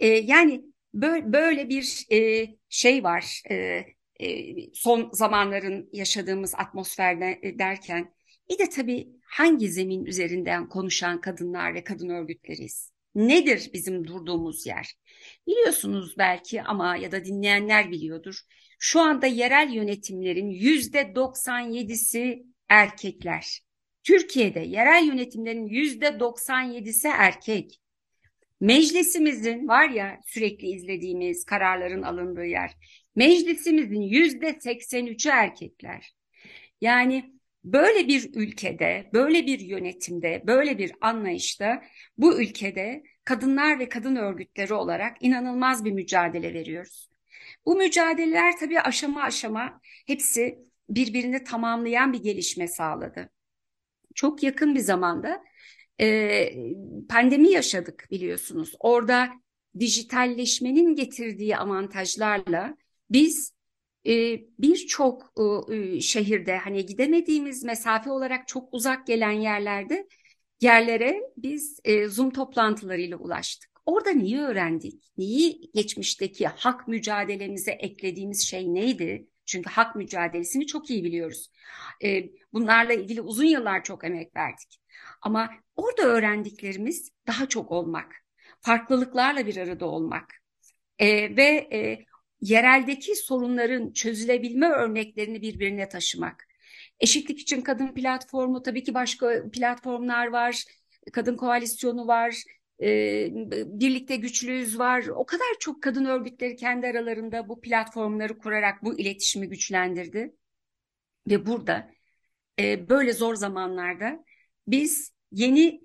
[0.00, 3.84] E, yani böyle bir e, şey var e,
[4.20, 8.14] e, son zamanların yaşadığımız atmosferde derken
[8.50, 12.92] bir de tabii hangi zemin üzerinden konuşan kadınlar ve kadın örgütleriyiz?
[13.14, 14.94] Nedir bizim durduğumuz yer?
[15.46, 18.40] Biliyorsunuz belki ama ya da dinleyenler biliyordur.
[18.78, 23.60] Şu anda yerel yönetimlerin yüzde 97'si erkekler.
[24.04, 27.80] Türkiye'de yerel yönetimlerin yüzde 97'si erkek.
[28.60, 32.72] Meclisimizin var ya sürekli izlediğimiz kararların alındığı yer.
[33.16, 36.14] Meclisimizin yüzde 83'ü erkekler.
[36.80, 41.82] Yani Böyle bir ülkede, böyle bir yönetimde, böyle bir anlayışta
[42.18, 47.10] bu ülkede kadınlar ve kadın örgütleri olarak inanılmaz bir mücadele veriyoruz.
[47.66, 50.58] Bu mücadeleler tabii aşama aşama hepsi
[50.88, 53.30] birbirini tamamlayan bir gelişme sağladı.
[54.14, 55.44] Çok yakın bir zamanda
[56.00, 56.52] e,
[57.08, 58.72] pandemi yaşadık biliyorsunuz.
[58.80, 59.30] Orada
[59.78, 62.76] dijitalleşmenin getirdiği avantajlarla
[63.10, 63.52] biz
[64.06, 65.32] e, birçok
[65.72, 70.06] e, şehirde hani gidemediğimiz mesafe olarak çok uzak gelen yerlerde
[70.60, 73.70] yerlere biz e, Zoom toplantılarıyla ulaştık.
[73.86, 75.12] Orada neyi öğrendik?
[75.18, 79.26] Neyi geçmişteki hak mücadelemize eklediğimiz şey neydi?
[79.46, 81.50] Çünkü hak mücadelesini çok iyi biliyoruz.
[82.52, 84.80] bunlarla ilgili uzun yıllar çok emek verdik.
[85.22, 88.12] Ama orada öğrendiklerimiz daha çok olmak,
[88.60, 90.34] farklılıklarla bir arada olmak,
[90.98, 92.04] e, ve e,
[92.40, 96.46] yereldeki sorunların çözülebilme örneklerini birbirine taşımak.
[97.00, 100.64] Eşitlik için Kadın Platformu tabii ki başka platformlar var,
[101.12, 105.06] Kadın Koalisyonu var, e, Birlikte Güçlüyüz var.
[105.06, 110.34] O kadar çok kadın örgütleri kendi aralarında bu platformları kurarak bu iletişimi güçlendirdi.
[111.30, 111.90] Ve burada
[112.60, 114.24] böyle zor zamanlarda
[114.66, 115.80] biz yeni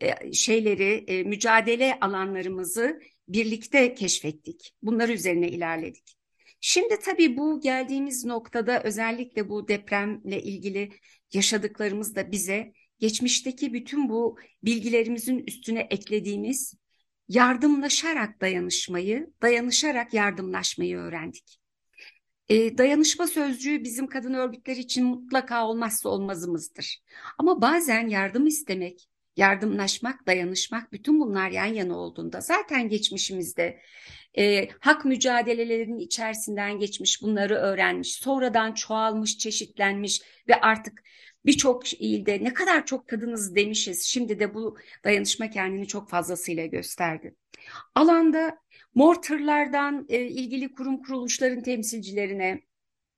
[0.00, 4.74] e, şeyleri, mücadele alanlarımızı birlikte keşfettik.
[4.82, 6.16] Bunlar üzerine ilerledik.
[6.60, 10.90] Şimdi tabii bu geldiğimiz noktada özellikle bu depremle ilgili
[11.32, 12.72] yaşadıklarımız da bize
[13.02, 16.74] geçmişteki bütün bu bilgilerimizin üstüne eklediğimiz
[17.28, 21.58] yardımlaşarak dayanışmayı, dayanışarak yardımlaşmayı öğrendik.
[22.48, 26.98] E, dayanışma sözcüğü bizim kadın örgütleri için mutlaka olmazsa olmazımızdır.
[27.38, 33.82] Ama bazen yardım istemek, yardımlaşmak, dayanışmak bütün bunlar yan yana olduğunda zaten geçmişimizde
[34.38, 41.02] e, hak mücadelelerinin içerisinden geçmiş, bunları öğrenmiş, sonradan çoğalmış, çeşitlenmiş ve artık
[41.46, 44.02] birçok ilde ne kadar çok kadınız demişiz.
[44.02, 47.34] Şimdi de bu dayanışma kendini çok fazlasıyla gösterdi.
[47.94, 48.58] Alanda
[48.94, 52.62] mortarlardan e, ilgili kurum kuruluşların temsilcilerine,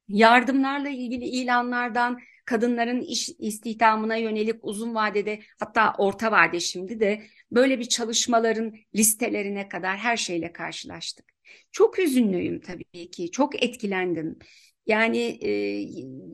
[0.08, 7.22] yardımlarla ilgili ilanlardan kadınların iş istihdamına yönelik uzun vadede hatta orta vade şimdi de
[7.52, 11.33] böyle bir çalışmaların listelerine kadar her şeyle karşılaştık.
[11.72, 14.38] Çok üzünlüyüm tabii ki, çok etkilendim.
[14.86, 15.50] Yani e,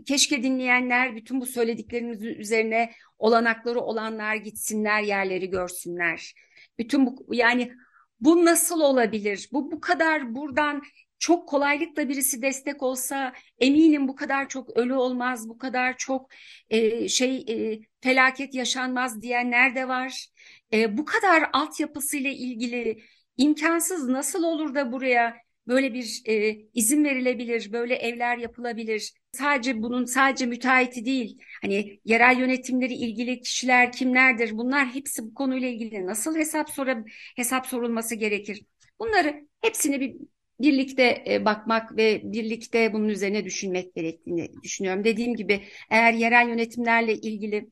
[0.04, 6.34] keşke dinleyenler bütün bu söylediklerimiz üzerine olanakları olanlar gitsinler yerleri görsünler.
[6.78, 7.72] Bütün bu yani
[8.20, 9.48] bu nasıl olabilir?
[9.52, 10.82] Bu bu kadar buradan
[11.18, 16.30] çok kolaylıkla birisi destek olsa eminim bu kadar çok ölü olmaz, bu kadar çok
[16.70, 20.26] e, şey e, felaket yaşanmaz diyenler de var.
[20.72, 23.02] E, bu kadar altyapısıyla ilgili
[23.41, 25.36] imkansız nasıl olur da buraya
[25.68, 29.12] böyle bir e, izin verilebilir, böyle evler yapılabilir.
[29.32, 34.59] Sadece bunun sadece müteahhiti değil, hani yerel yönetimleri ilgili kişiler kimlerdir?
[34.59, 37.05] Bunlar hepsi bu konuyla ilgili nasıl hesap sora,
[37.36, 38.62] hesap sorulması gerekir?
[39.01, 40.16] Bunları hepsini bir
[40.61, 45.05] birlikte e, bakmak ve birlikte bunun üzerine düşünmek gerektiğini düşünüyorum.
[45.05, 45.61] Dediğim gibi
[45.91, 47.70] eğer yerel yönetimlerle ilgili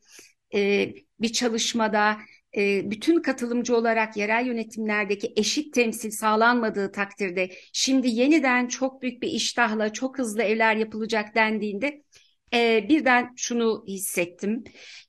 [0.55, 2.17] e, bir çalışmada
[2.57, 9.29] e, bütün katılımcı olarak yerel yönetimlerdeki eşit temsil sağlanmadığı takdirde şimdi yeniden çok büyük bir
[9.29, 12.03] iştahla çok hızlı evler yapılacak dendiğinde
[12.89, 14.65] birden şunu hissettim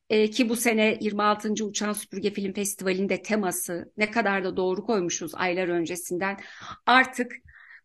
[0.10, 1.66] ki bu sene 26.
[1.66, 6.40] Uçan Süpürge Film Festivali'nde teması ne kadar da doğru koymuşuz aylar öncesinden
[6.86, 7.32] artık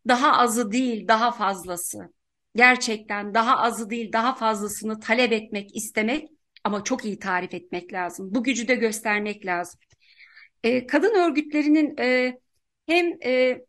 [0.07, 2.13] daha azı değil daha fazlası.
[2.55, 6.29] Gerçekten daha azı değil daha fazlasını talep etmek, istemek
[6.65, 8.35] ama çok iyi tarif etmek lazım.
[8.35, 9.79] Bu gücü de göstermek lazım.
[10.63, 12.39] E, kadın örgütlerinin e,
[12.87, 13.61] hem e,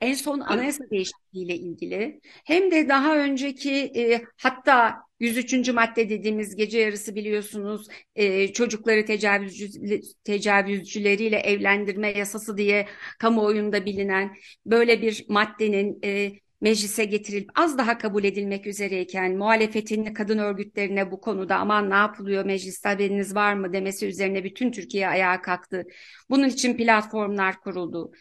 [0.00, 5.72] en son anayasa değişikliğiyle ilgili hem de daha önceki e, hatta 103.
[5.72, 12.88] madde dediğimiz gece yarısı biliyorsunuz e, çocukları tecavüzcü, tecavüzcüleriyle evlendirme yasası diye
[13.18, 14.36] kamuoyunda bilinen
[14.66, 16.32] böyle bir maddenin e,
[16.62, 22.44] meclise getirilip az daha kabul edilmek üzereyken muhalefetin kadın örgütlerine bu konuda aman ne yapılıyor
[22.44, 25.84] mecliste haberiniz var mı demesi üzerine bütün Türkiye ayağa kalktı.
[26.30, 28.12] Bunun için platformlar kuruldu.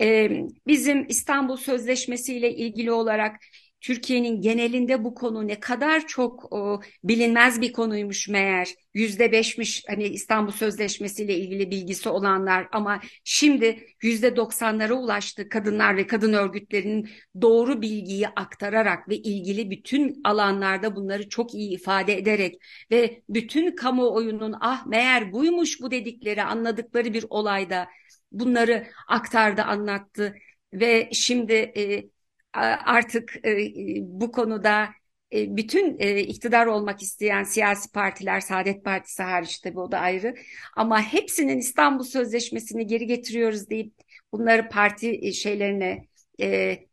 [0.00, 0.30] Ee,
[0.66, 3.36] bizim İstanbul Sözleşmesi ile ilgili olarak
[3.80, 8.74] Türkiye'nin genelinde bu konu ne kadar çok o, bilinmez bir konuymuş meğer.
[8.94, 15.96] Yüzde beşmiş hani İstanbul Sözleşmesi ile ilgili bilgisi olanlar ama şimdi yüzde doksanlara ulaştı kadınlar
[15.96, 17.08] ve kadın örgütlerinin
[17.42, 22.54] doğru bilgiyi aktararak ve ilgili bütün alanlarda bunları çok iyi ifade ederek
[22.90, 27.88] ve bütün kamuoyunun ah meğer buymuş bu dedikleri anladıkları bir olayda
[28.32, 30.34] bunları aktardı anlattı
[30.72, 32.04] ve şimdi e,
[32.52, 34.88] artık e, bu konuda
[35.32, 40.34] e, bütün e, iktidar olmak isteyen siyasi partiler, Saadet Partisi hariç tabii o da ayrı
[40.76, 43.94] ama hepsinin İstanbul Sözleşmesi'ni geri getiriyoruz deyip
[44.32, 46.10] bunları parti şeylerine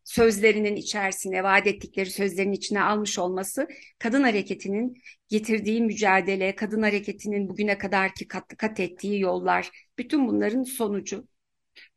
[0.04, 3.68] sözlerinin içerisine, vaat ettikleri sözlerin içine almış olması
[4.00, 11.28] kadın hareketinin getirdiği mücadele, kadın hareketinin bugüne kadarki kat, kat ettiği yollar, bütün bunların sonucu.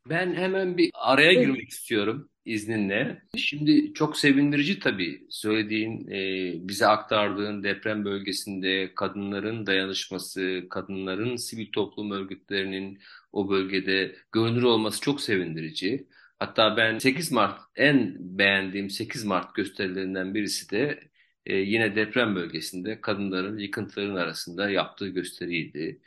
[0.07, 3.23] Ben hemen bir araya girmek istiyorum izninle.
[3.37, 12.11] Şimdi çok sevindirici tabii söylediğin, e, bize aktardığın deprem bölgesinde kadınların dayanışması, kadınların sivil toplum
[12.11, 12.99] örgütlerinin
[13.33, 16.07] o bölgede görünür olması çok sevindirici.
[16.39, 21.01] Hatta ben 8 Mart en beğendiğim 8 Mart gösterilerinden birisi de
[21.47, 26.01] e, yine deprem bölgesinde kadınların yıkıntıların arasında yaptığı gösteriydi.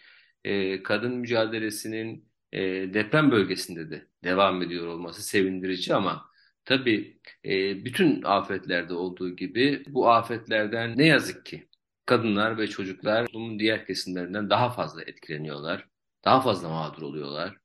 [0.43, 2.61] E, kadın mücadelesinin e,
[2.93, 6.25] deprem bölgesinde de devam ediyor olması sevindirici ama
[6.65, 11.67] tabii e, bütün afetlerde olduğu gibi bu afetlerden ne yazık ki
[12.05, 15.87] kadınlar ve çocuklar toplumun diğer kesimlerinden daha fazla etkileniyorlar,
[16.25, 17.57] daha fazla mağdur oluyorlar.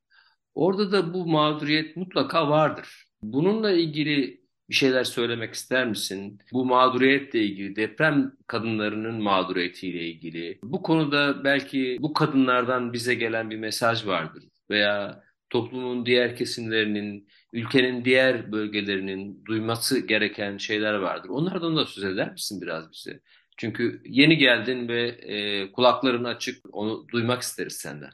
[0.55, 3.05] Orada da bu mağduriyet mutlaka vardır.
[3.23, 6.39] Bununla ilgili bir şeyler söylemek ister misin?
[6.53, 10.59] Bu mağduriyetle ilgili, deprem kadınlarının mağduriyetiyle ilgili.
[10.63, 14.45] Bu konuda belki bu kadınlardan bize gelen bir mesaj vardır.
[14.71, 21.29] Veya toplumun diğer kesimlerinin, ülkenin diğer bölgelerinin duyması gereken şeyler vardır.
[21.29, 23.21] Onlardan da söz eder misin biraz bize?
[23.57, 28.11] Çünkü yeni geldin ve e, kulakların açık, onu duymak isteriz senden.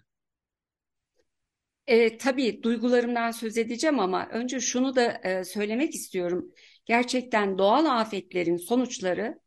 [1.86, 6.52] E, tabii duygularımdan söz edeceğim ama önce şunu da e, söylemek istiyorum.
[6.86, 9.38] Gerçekten doğal afetlerin sonuçları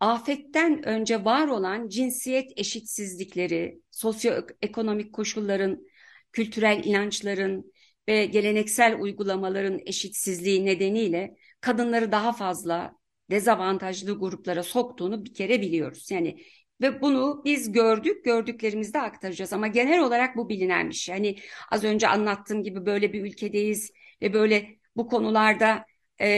[0.00, 5.86] afetten önce var olan cinsiyet eşitsizlikleri, sosyoekonomik koşulların,
[6.32, 7.72] kültürel inançların
[8.08, 12.96] ve geleneksel uygulamaların eşitsizliği nedeniyle kadınları daha fazla
[13.30, 16.10] dezavantajlı gruplara soktuğunu bir kere biliyoruz.
[16.10, 16.36] Yani
[16.82, 19.52] ve bunu biz gördük, gördüklerimizde aktaracağız.
[19.52, 21.14] Ama genel olarak bu bilinen bir şey.
[21.14, 21.36] Hani
[21.70, 25.84] az önce anlattığım gibi böyle bir ülkedeyiz ve böyle bu konularda
[26.18, 26.28] e,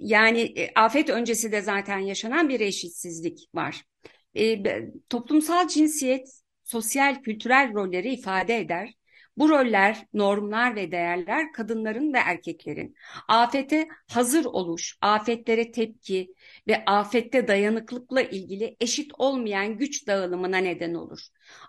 [0.00, 3.82] yani e, afet öncesi de zaten yaşanan bir eşitsizlik var.
[4.36, 4.62] E,
[5.08, 6.28] toplumsal cinsiyet
[6.64, 8.94] sosyal kültürel rolleri ifade eder
[9.36, 12.94] bu roller, normlar ve değerler kadınların ve erkeklerin
[13.28, 16.34] afete hazır oluş, afetlere tepki
[16.68, 21.20] ve afette dayanıklıkla ilgili eşit olmayan güç dağılımına neden olur.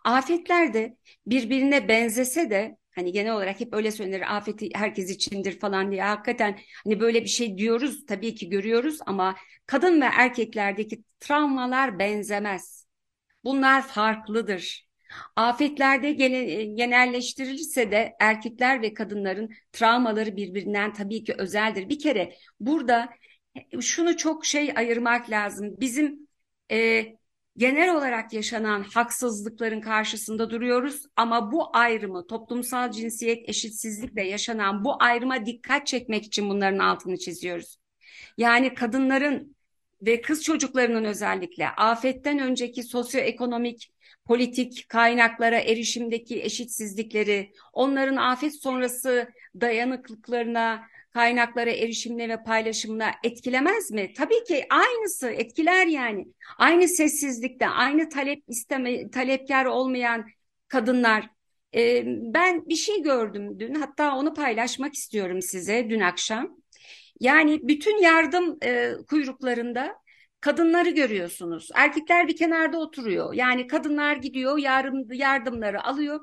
[0.03, 0.97] Afetler de
[1.27, 6.59] birbirine benzese de hani genel olarak hep öyle söylenir afeti herkes içindir falan diye hakikaten
[6.83, 9.35] hani böyle bir şey diyoruz tabii ki görüyoruz ama
[9.65, 12.87] kadın ve erkeklerdeki travmalar benzemez.
[13.43, 14.87] Bunlar farklıdır.
[15.35, 16.11] Afetlerde
[16.63, 21.89] genelleştirilirse de erkekler ve kadınların travmaları birbirinden tabii ki özeldir.
[21.89, 23.09] Bir kere burada
[23.55, 25.75] e, şunu çok şey ayırmak lazım.
[25.79, 26.27] Bizim
[26.71, 27.05] e,
[27.57, 35.45] genel olarak yaşanan haksızlıkların karşısında duruyoruz ama bu ayrımı toplumsal cinsiyet eşitsizlikle yaşanan bu ayrıma
[35.45, 37.77] dikkat çekmek için bunların altını çiziyoruz.
[38.37, 39.55] Yani kadınların
[40.01, 43.91] ve kız çocuklarının özellikle afetten önceki sosyoekonomik
[44.25, 49.29] politik kaynaklara erişimdeki eşitsizlikleri, onların afet sonrası
[49.61, 54.13] dayanıklıklarına, kaynaklara erişimine ve paylaşımına etkilemez mi?
[54.13, 56.27] Tabii ki aynısı etkiler yani.
[56.57, 60.25] Aynı sessizlikte, aynı talep isteme, talepkar olmayan
[60.67, 61.29] kadınlar.
[61.75, 66.57] Ee, ben bir şey gördüm dün, hatta onu paylaşmak istiyorum size dün akşam.
[67.19, 69.95] Yani bütün yardım e, kuyruklarında
[70.45, 71.69] kadınları görüyorsunuz.
[71.75, 73.33] Erkekler bir kenarda oturuyor.
[73.33, 76.19] Yani kadınlar gidiyor yardım, yardımları alıyor.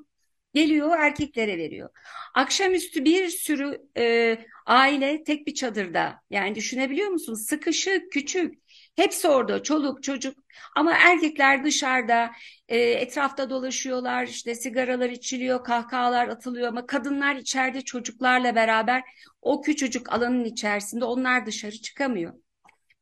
[0.55, 1.91] Geliyor erkeklere veriyor.
[2.35, 6.21] Akşamüstü bir sürü e, aile tek bir çadırda.
[6.31, 7.35] Yani düşünebiliyor musun?
[7.35, 8.55] Sıkışık, küçük.
[8.97, 10.39] Hepsi orada çoluk çocuk
[10.77, 12.31] ama erkekler dışarıda
[12.69, 19.03] e, etrafta dolaşıyorlar işte sigaralar içiliyor kahkahalar atılıyor ama kadınlar içeride çocuklarla beraber
[19.41, 22.35] o küçücük alanın içerisinde onlar dışarı çıkamıyor.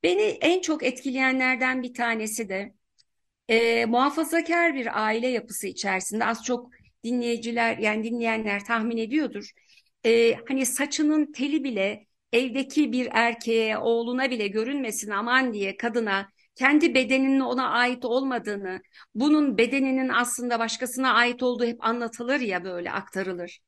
[0.02, 2.74] Beni en çok etkileyenlerden bir tanesi de
[3.48, 6.70] e, muhafazakar bir aile yapısı içerisinde az çok
[7.04, 9.50] dinleyiciler yani dinleyenler tahmin ediyordur.
[10.06, 16.94] E, hani saçının teli bile evdeki bir erkeğe, oğluna bile görünmesin aman diye kadına kendi
[16.94, 18.82] bedeninin ona ait olmadığını,
[19.14, 23.60] bunun bedeninin aslında başkasına ait olduğu hep anlatılır ya böyle aktarılır.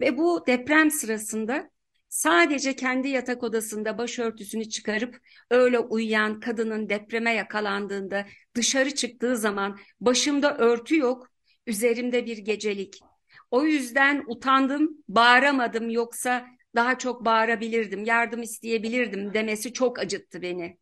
[0.00, 1.70] Ve bu deprem sırasında
[2.10, 10.58] sadece kendi yatak odasında başörtüsünü çıkarıp öyle uyuyan kadının depreme yakalandığında dışarı çıktığı zaman başımda
[10.58, 11.28] örtü yok,
[11.66, 13.00] üzerimde bir gecelik.
[13.50, 20.78] O yüzden utandım, bağıramadım yoksa daha çok bağırabilirdim, yardım isteyebilirdim demesi çok acıttı beni.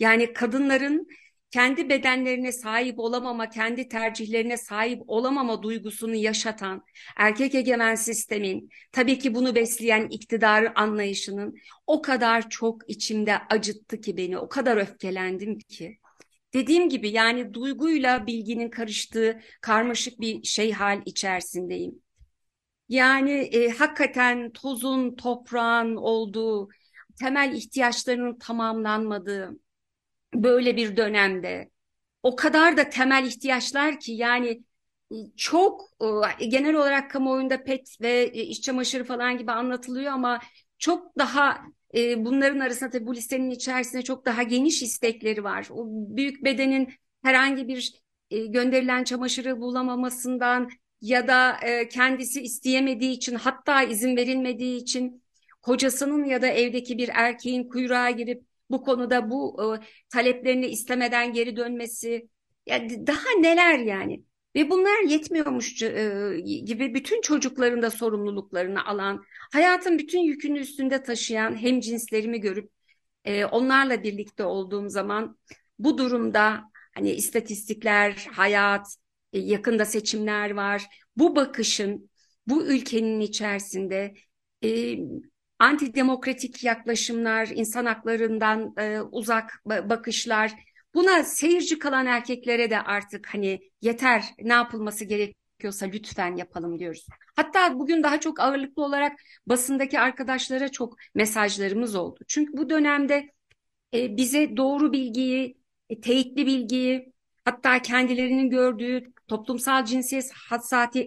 [0.00, 1.08] Yani kadınların
[1.50, 6.84] kendi bedenlerine sahip olamama, kendi tercihlerine sahip olamama duygusunu yaşatan
[7.16, 11.54] erkek egemen sistemin, tabii ki bunu besleyen iktidar anlayışının
[11.86, 15.98] o kadar çok içimde acıttı ki beni, o kadar öfkelendim ki.
[16.54, 22.02] Dediğim gibi yani duyguyla bilginin karıştığı karmaşık bir şey hal içerisindeyim.
[22.88, 26.68] Yani e, hakikaten tozun, toprağın olduğu,
[27.20, 29.60] temel ihtiyaçlarının tamamlanmadığı,
[30.34, 31.70] böyle bir dönemde
[32.22, 34.62] o kadar da temel ihtiyaçlar ki yani
[35.12, 35.82] e, çok
[36.40, 40.40] e, genel olarak kamuoyunda pet ve e, iş çamaşırı falan gibi anlatılıyor ama
[40.78, 41.62] çok daha
[42.16, 45.68] bunların arasında tabii bu listenin içerisinde çok daha geniş istekleri var.
[45.70, 48.00] O büyük bedenin herhangi bir
[48.30, 50.68] gönderilen çamaşırı bulamamasından
[51.00, 51.56] ya da
[51.90, 55.22] kendisi isteyemediği için hatta izin verilmediği için
[55.62, 61.56] kocasının ya da evdeki bir erkeğin kuyruğa girip bu konuda bu e, taleplerini istemeden geri
[61.56, 62.28] dönmesi.
[62.66, 64.22] Yani daha neler yani?
[64.56, 71.56] Ve bunlar yetmiyormuş e, gibi bütün çocukların da sorumluluklarını alan hayatın bütün yükünü üstünde taşıyan
[71.56, 72.70] hem cinslerimi görüp
[73.24, 75.38] e, onlarla birlikte olduğum zaman
[75.78, 76.64] bu durumda
[76.94, 78.96] hani istatistikler hayat
[79.32, 80.86] e, yakında seçimler var.
[81.16, 82.10] Bu bakışın
[82.46, 84.14] bu ülkenin içerisinde
[84.64, 84.96] e,
[85.60, 90.52] antidemokratik yaklaşımlar, insan haklarından e, uzak bakışlar,
[90.94, 97.06] buna seyirci kalan erkeklere de artık hani yeter ne yapılması gerekiyorsa lütfen yapalım diyoruz.
[97.36, 99.12] Hatta bugün daha çok ağırlıklı olarak
[99.46, 102.20] basındaki arkadaşlara çok mesajlarımız oldu.
[102.28, 103.30] Çünkü bu dönemde
[103.94, 105.56] e, bize doğru bilgiyi,
[105.90, 107.12] e, teyitli bilgiyi,
[107.44, 110.32] hatta kendilerinin gördüğü toplumsal cinsiyet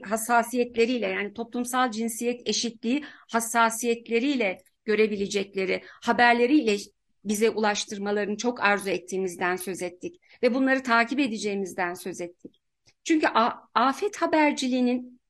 [0.03, 6.77] hassasiyetleriyle yani toplumsal cinsiyet eşitliği hassasiyetleriyle görebilecekleri haberleriyle
[7.25, 12.61] bize ulaştırmalarını çok arzu ettiğimizden söz ettik ve bunları takip edeceğimizden söz ettik.
[13.03, 13.27] Çünkü
[13.75, 15.21] afet haberciliğinin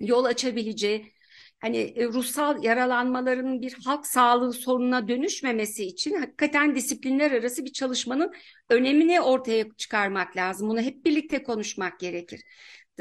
[0.00, 1.11] yol açabileceği
[1.62, 8.32] hani e, ruhsal yaralanmaların bir halk sağlığı sorununa dönüşmemesi için hakikaten disiplinler arası bir çalışmanın
[8.70, 10.68] önemini ortaya çıkarmak lazım.
[10.68, 12.42] Bunu hep birlikte konuşmak gerekir.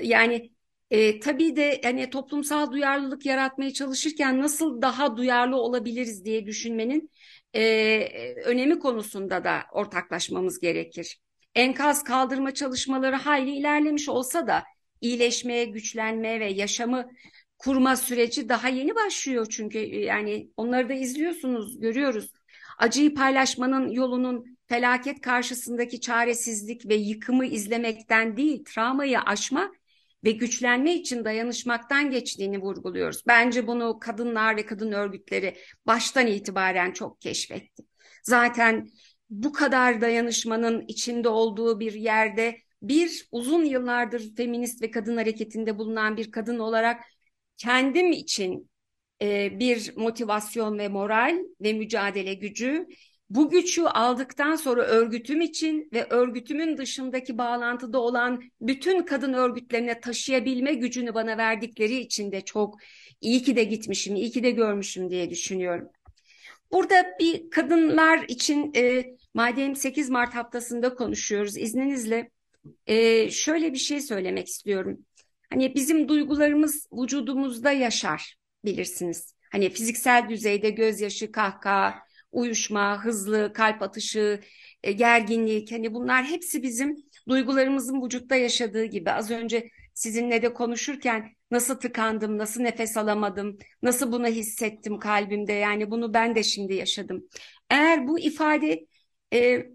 [0.01, 0.51] Yani
[0.91, 7.12] e, tabii de hani toplumsal duyarlılık yaratmaya çalışırken nasıl daha duyarlı olabiliriz diye düşünmenin
[7.55, 7.64] e,
[8.45, 11.20] önemi konusunda da ortaklaşmamız gerekir.
[11.55, 14.64] Enkaz kaldırma çalışmaları hayli ilerlemiş olsa da
[15.01, 17.12] iyileşmeye, güçlenmeye ve yaşamı
[17.62, 22.32] kurma süreci daha yeni başlıyor çünkü yani onları da izliyorsunuz, görüyoruz.
[22.78, 29.72] Acıyı paylaşmanın yolunun felaket karşısındaki çaresizlik ve yıkımı izlemekten değil, travmayı aşma
[30.24, 33.24] ve güçlenme için dayanışmaktan geçtiğini vurguluyoruz.
[33.28, 37.84] Bence bunu kadınlar ve kadın örgütleri baştan itibaren çok keşfetti.
[38.24, 38.89] Zaten
[39.30, 46.18] bu kadar dayanışmanın içinde olduğu bir yerde bir uzun yıllardır feminist ve kadın hareketinde bulunan
[46.18, 47.03] bir kadın olarak
[47.62, 48.70] kendim için
[49.22, 52.88] e, bir motivasyon ve moral ve mücadele gücü.
[53.30, 60.74] Bu gücü aldıktan sonra örgütüm için ve örgütümün dışındaki bağlantıda olan bütün kadın örgütlerine taşıyabilme
[60.74, 62.78] gücünü bana verdikleri için de çok
[63.22, 65.88] iyi ki de gitmişim, iyi ki de görmüşüm diye düşünüyorum.
[66.72, 72.32] Burada bir kadınlar için e, madem 8 Mart haftasında konuşuyoruz izninizle
[72.88, 75.05] e, şöyle bir şey söylemek istiyorum.
[75.52, 78.36] Hani bizim duygularımız vücudumuzda yaşar
[78.66, 79.36] bilirsiniz.
[79.52, 81.95] Hani fiziksel düzeyde gözyaşı, kahkaha,
[82.32, 84.39] uyuşma, hızlı kalp atışı,
[84.84, 86.95] e, gerginlik hani bunlar hepsi bizim
[87.30, 89.12] duygularımızın vücutta yaşadığı gibi.
[89.12, 95.91] Az önce sizinle de konuşurken nasıl tıkandım, nasıl nefes alamadım, nasıl bunu hissettim kalbimde yani
[95.91, 97.28] bunu ben de şimdi yaşadım.
[97.70, 98.86] Eğer bu ifade
[99.34, 99.66] e,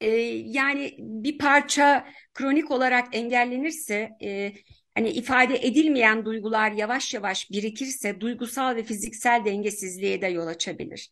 [0.00, 0.08] e,
[0.46, 4.52] yani bir parça kronik olarak engellenirse e,
[4.94, 11.10] hani ifade edilmeyen duygular yavaş yavaş birikirse duygusal ve fiziksel dengesizliğe de yol açabilir.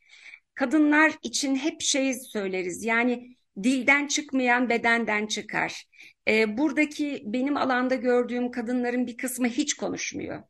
[0.54, 5.84] Kadınlar için hep şey söyleriz yani dilden çıkmayan bedenden çıkar.
[6.28, 10.42] E, buradaki benim alanda gördüğüm kadınların bir kısmı hiç konuşmuyor.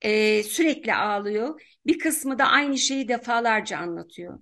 [0.00, 1.62] E, sürekli ağlıyor.
[1.86, 4.38] Bir kısmı da aynı şeyi defalarca anlatıyor.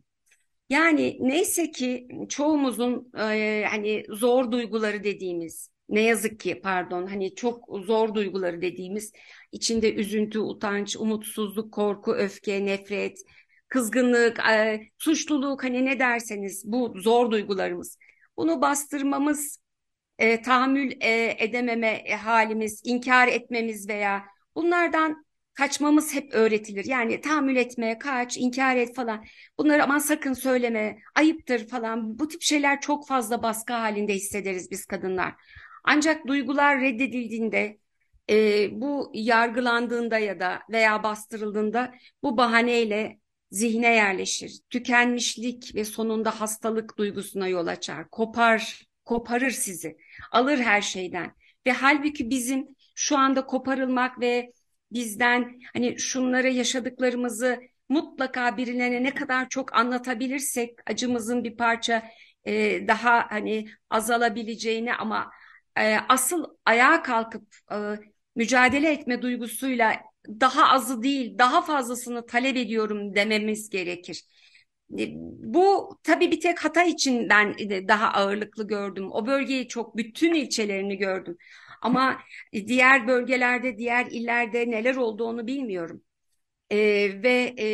[0.72, 7.68] Yani neyse ki çoğumuzun e, hani zor duyguları dediğimiz ne yazık ki pardon hani çok
[7.86, 9.12] zor duyguları dediğimiz
[9.52, 13.18] içinde üzüntü, utanç, umutsuzluk, korku, öfke, nefret,
[13.68, 17.98] kızgınlık, e, suçluluk hani ne derseniz bu zor duygularımız.
[18.36, 19.58] Bunu bastırmamız,
[20.18, 26.84] e, tahammül e, edememe halimiz, inkar etmemiz veya bunlardan kaçmamız hep öğretilir.
[26.84, 29.24] Yani tahammül etme, kaç, inkar et falan.
[29.58, 32.18] Bunları aman sakın söyleme, ayıptır falan.
[32.18, 35.34] Bu tip şeyler çok fazla baskı halinde hissederiz biz kadınlar.
[35.84, 37.78] Ancak duygular reddedildiğinde,
[38.30, 43.18] e, bu yargılandığında ya da veya bastırıldığında bu bahaneyle
[43.50, 44.60] zihne yerleşir.
[44.70, 48.10] Tükenmişlik ve sonunda hastalık duygusuna yol açar.
[48.10, 49.96] Kopar, koparır sizi.
[50.32, 51.32] Alır her şeyden.
[51.66, 54.52] Ve halbuki bizim şu anda koparılmak ve
[54.94, 62.02] bizden hani şunları yaşadıklarımızı mutlaka birilerine ne kadar çok anlatabilirsek acımızın bir parça
[62.44, 65.30] e, daha hani azalabileceğini ama
[65.78, 67.76] e, asıl ayağa kalkıp e,
[68.36, 69.96] mücadele etme duygusuyla
[70.28, 74.22] daha azı değil daha fazlasını talep ediyorum dememiz gerekir.
[75.42, 77.54] bu tabii bir tek Hatay için ben
[77.88, 79.12] daha ağırlıklı gördüm.
[79.12, 81.36] O bölgeyi çok bütün ilçelerini gördüm.
[81.82, 82.18] Ama
[82.52, 86.02] diğer bölgelerde, diğer illerde neler olduğunu bilmiyorum.
[86.70, 86.78] E,
[87.22, 87.68] ve e,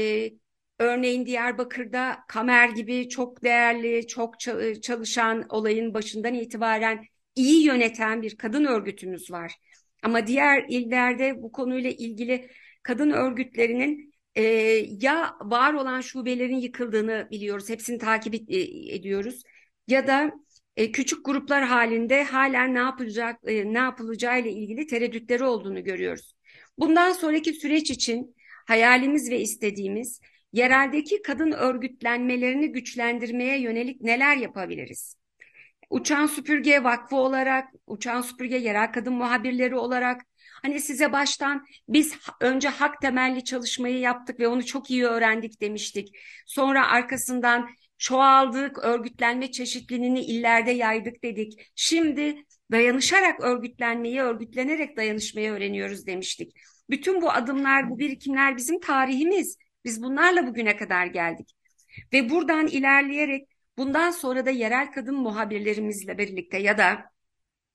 [0.79, 4.41] örneğin Diyarbakır'da Kamer gibi çok değerli, çok
[4.83, 7.05] çalışan olayın başından itibaren
[7.37, 9.55] iyi yöneten bir kadın örgütümüz var.
[10.03, 12.51] Ama diğer illerde bu konuyla ilgili
[12.83, 14.43] kadın örgütlerinin e,
[15.01, 18.57] ya var olan şubelerin yıkıldığını biliyoruz, hepsini takip e,
[18.95, 19.43] ediyoruz.
[19.89, 20.33] Ya da
[20.79, 26.35] e, küçük gruplar halinde halen ne yapılacak, e, ne yapılacağı ile ilgili tereddütleri olduğunu görüyoruz.
[26.79, 30.21] Bundan sonraki süreç için hayalimiz ve istediğimiz
[30.53, 35.17] yereldeki kadın örgütlenmelerini güçlendirmeye yönelik neler yapabiliriz?
[35.91, 40.23] Uçan Süpürge Vakfı olarak, Uçan Süpürge Yerel Kadın Muhabirleri olarak
[40.63, 46.17] hani size baştan biz önce hak temelli çalışmayı yaptık ve onu çok iyi öğrendik demiştik.
[46.47, 47.69] Sonra arkasından
[47.99, 51.71] çoğaldık, örgütlenme çeşitliliğini illerde yaydık dedik.
[51.75, 56.53] Şimdi dayanışarak örgütlenmeyi, örgütlenerek dayanışmayı öğreniyoruz demiştik.
[56.91, 59.57] Bütün bu adımlar, bu birikimler bizim tarihimiz.
[59.85, 61.55] Biz bunlarla bugüne kadar geldik.
[62.13, 67.05] Ve buradan ilerleyerek bundan sonra da yerel kadın muhabirlerimizle birlikte ya da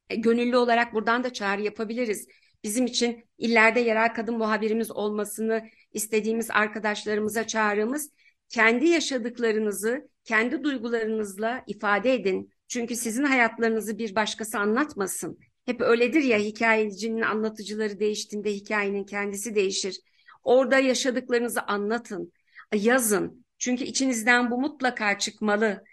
[0.10, 2.28] e, gönüllü olarak buradan da çağrı yapabiliriz.
[2.64, 8.12] Bizim için illerde yerel kadın muhabirimiz olmasını istediğimiz arkadaşlarımıza çağrımız
[8.50, 12.50] kendi yaşadıklarınızı kendi duygularınızla ifade edin.
[12.68, 15.40] Çünkü sizin hayatlarınızı bir başkası anlatmasın.
[15.66, 20.00] Hep öyledir ya hikayecinin anlatıcıları değiştiğinde hikayenin kendisi değişir.
[20.44, 22.34] Orada yaşadıklarınızı anlatın,
[22.76, 23.46] yazın.
[23.58, 25.84] Çünkü içinizden bu mutlaka çıkmalı.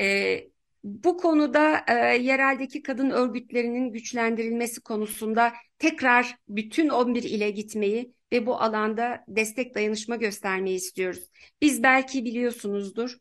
[0.00, 0.40] Ee,
[0.84, 8.60] bu konuda e, yereldeki kadın örgütlerinin güçlendirilmesi konusunda tekrar bütün 11 ile gitmeyi ve bu
[8.60, 11.24] alanda destek dayanışma göstermeyi istiyoruz.
[11.62, 13.16] Biz belki biliyorsunuzdur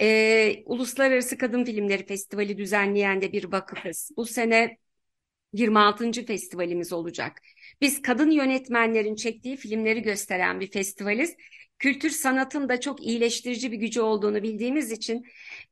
[0.00, 4.10] e, Uluslararası Kadın Filmleri Festivali düzenleyen de bir vakıfız.
[4.16, 4.78] Bu sene
[5.52, 6.26] 26.
[6.26, 7.42] festivalimiz olacak.
[7.80, 11.36] Biz kadın yönetmenlerin çektiği filmleri gösteren bir festivaliz.
[11.78, 15.24] Kültür sanatın da çok iyileştirici bir gücü olduğunu bildiğimiz için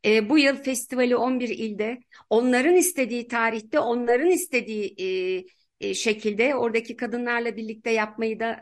[0.05, 1.99] e, bu yıl festivali 11 ilde
[2.31, 5.45] onların istediği tarihte onların istediği e,
[5.89, 8.61] e, şekilde oradaki kadınlarla birlikte yapmayı da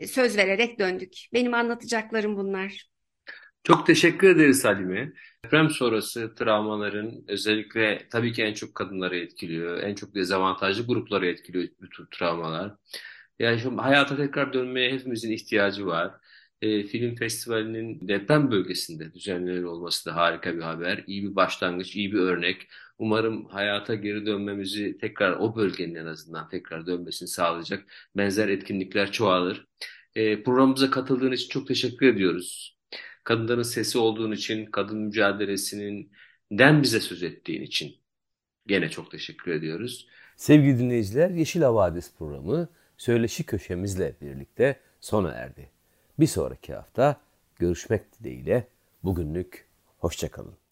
[0.00, 1.12] e, söz vererek döndük.
[1.32, 2.95] Benim anlatacaklarım bunlar.
[3.66, 5.12] Çok teşekkür ederiz Halime.
[5.44, 9.78] Deprem sonrası travmaların özellikle tabii ki en çok kadınları etkiliyor.
[9.82, 12.74] En çok dezavantajlı grupları etkiliyor bu tür travmalar.
[13.38, 16.14] Yani şu hayata tekrar dönmeye hepimizin ihtiyacı var.
[16.62, 21.04] E, film festivalinin deprem bölgesinde düzenlenir olması da harika bir haber.
[21.06, 22.68] İyi bir başlangıç, iyi bir örnek.
[22.98, 27.84] Umarım hayata geri dönmemizi tekrar o bölgenin en azından tekrar dönmesini sağlayacak
[28.16, 29.66] benzer etkinlikler çoğalır.
[30.14, 32.75] E, programımıza katıldığın için çok teşekkür ediyoruz
[33.26, 36.12] kadınların sesi olduğun için, kadın mücadelesinin
[36.52, 37.96] den bize söz ettiğin için
[38.66, 40.08] gene çok teşekkür ediyoruz.
[40.36, 45.70] Sevgili dinleyiciler, Yeşil Havadis programı söyleşi köşemizle birlikte sona erdi.
[46.18, 47.20] Bir sonraki hafta
[47.58, 48.68] görüşmek dileğiyle
[49.02, 49.66] bugünlük
[49.98, 50.65] hoşçakalın.